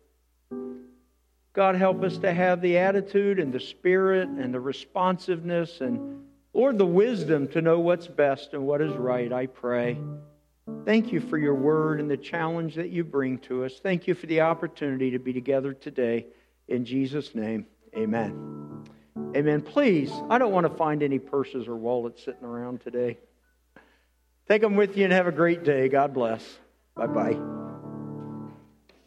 God, 1.55 1.75
help 1.75 2.03
us 2.03 2.17
to 2.17 2.33
have 2.33 2.59
the 2.59 2.77
attitude 2.77 3.39
and 3.39 3.53
the 3.53 3.61
spirit 3.61 4.27
and 4.27 4.53
the 4.53 4.59
responsiveness 4.59 5.79
and, 5.79 6.25
Lord, 6.53 6.77
the 6.77 6.85
wisdom 6.85 7.47
to 7.49 7.61
know 7.61 7.79
what's 7.79 8.07
best 8.07 8.53
and 8.53 8.67
what 8.67 8.81
is 8.81 8.93
right, 8.93 9.31
I 9.31 9.45
pray. 9.45 9.97
Thank 10.83 11.13
you 11.13 11.21
for 11.21 11.37
your 11.37 11.55
word 11.55 12.01
and 12.01 12.11
the 12.11 12.17
challenge 12.17 12.75
that 12.75 12.89
you 12.89 13.05
bring 13.05 13.37
to 13.39 13.63
us. 13.63 13.79
Thank 13.81 14.05
you 14.05 14.15
for 14.15 14.25
the 14.25 14.41
opportunity 14.41 15.11
to 15.11 15.19
be 15.19 15.31
together 15.31 15.73
today. 15.73 16.25
In 16.67 16.83
Jesus' 16.83 17.33
name, 17.33 17.67
amen. 17.95 18.83
Amen. 19.33 19.61
Please, 19.61 20.11
I 20.29 20.37
don't 20.37 20.51
want 20.51 20.69
to 20.69 20.75
find 20.75 21.01
any 21.01 21.19
purses 21.19 21.69
or 21.69 21.75
wallets 21.77 22.25
sitting 22.25 22.43
around 22.43 22.81
today. 22.81 23.17
Take 24.49 24.61
them 24.61 24.75
with 24.75 24.97
you 24.97 25.05
and 25.05 25.13
have 25.13 25.27
a 25.27 25.31
great 25.31 25.63
day. 25.63 25.87
God 25.87 26.13
bless. 26.13 26.43
Bye 26.95 27.07
bye. 27.07 27.44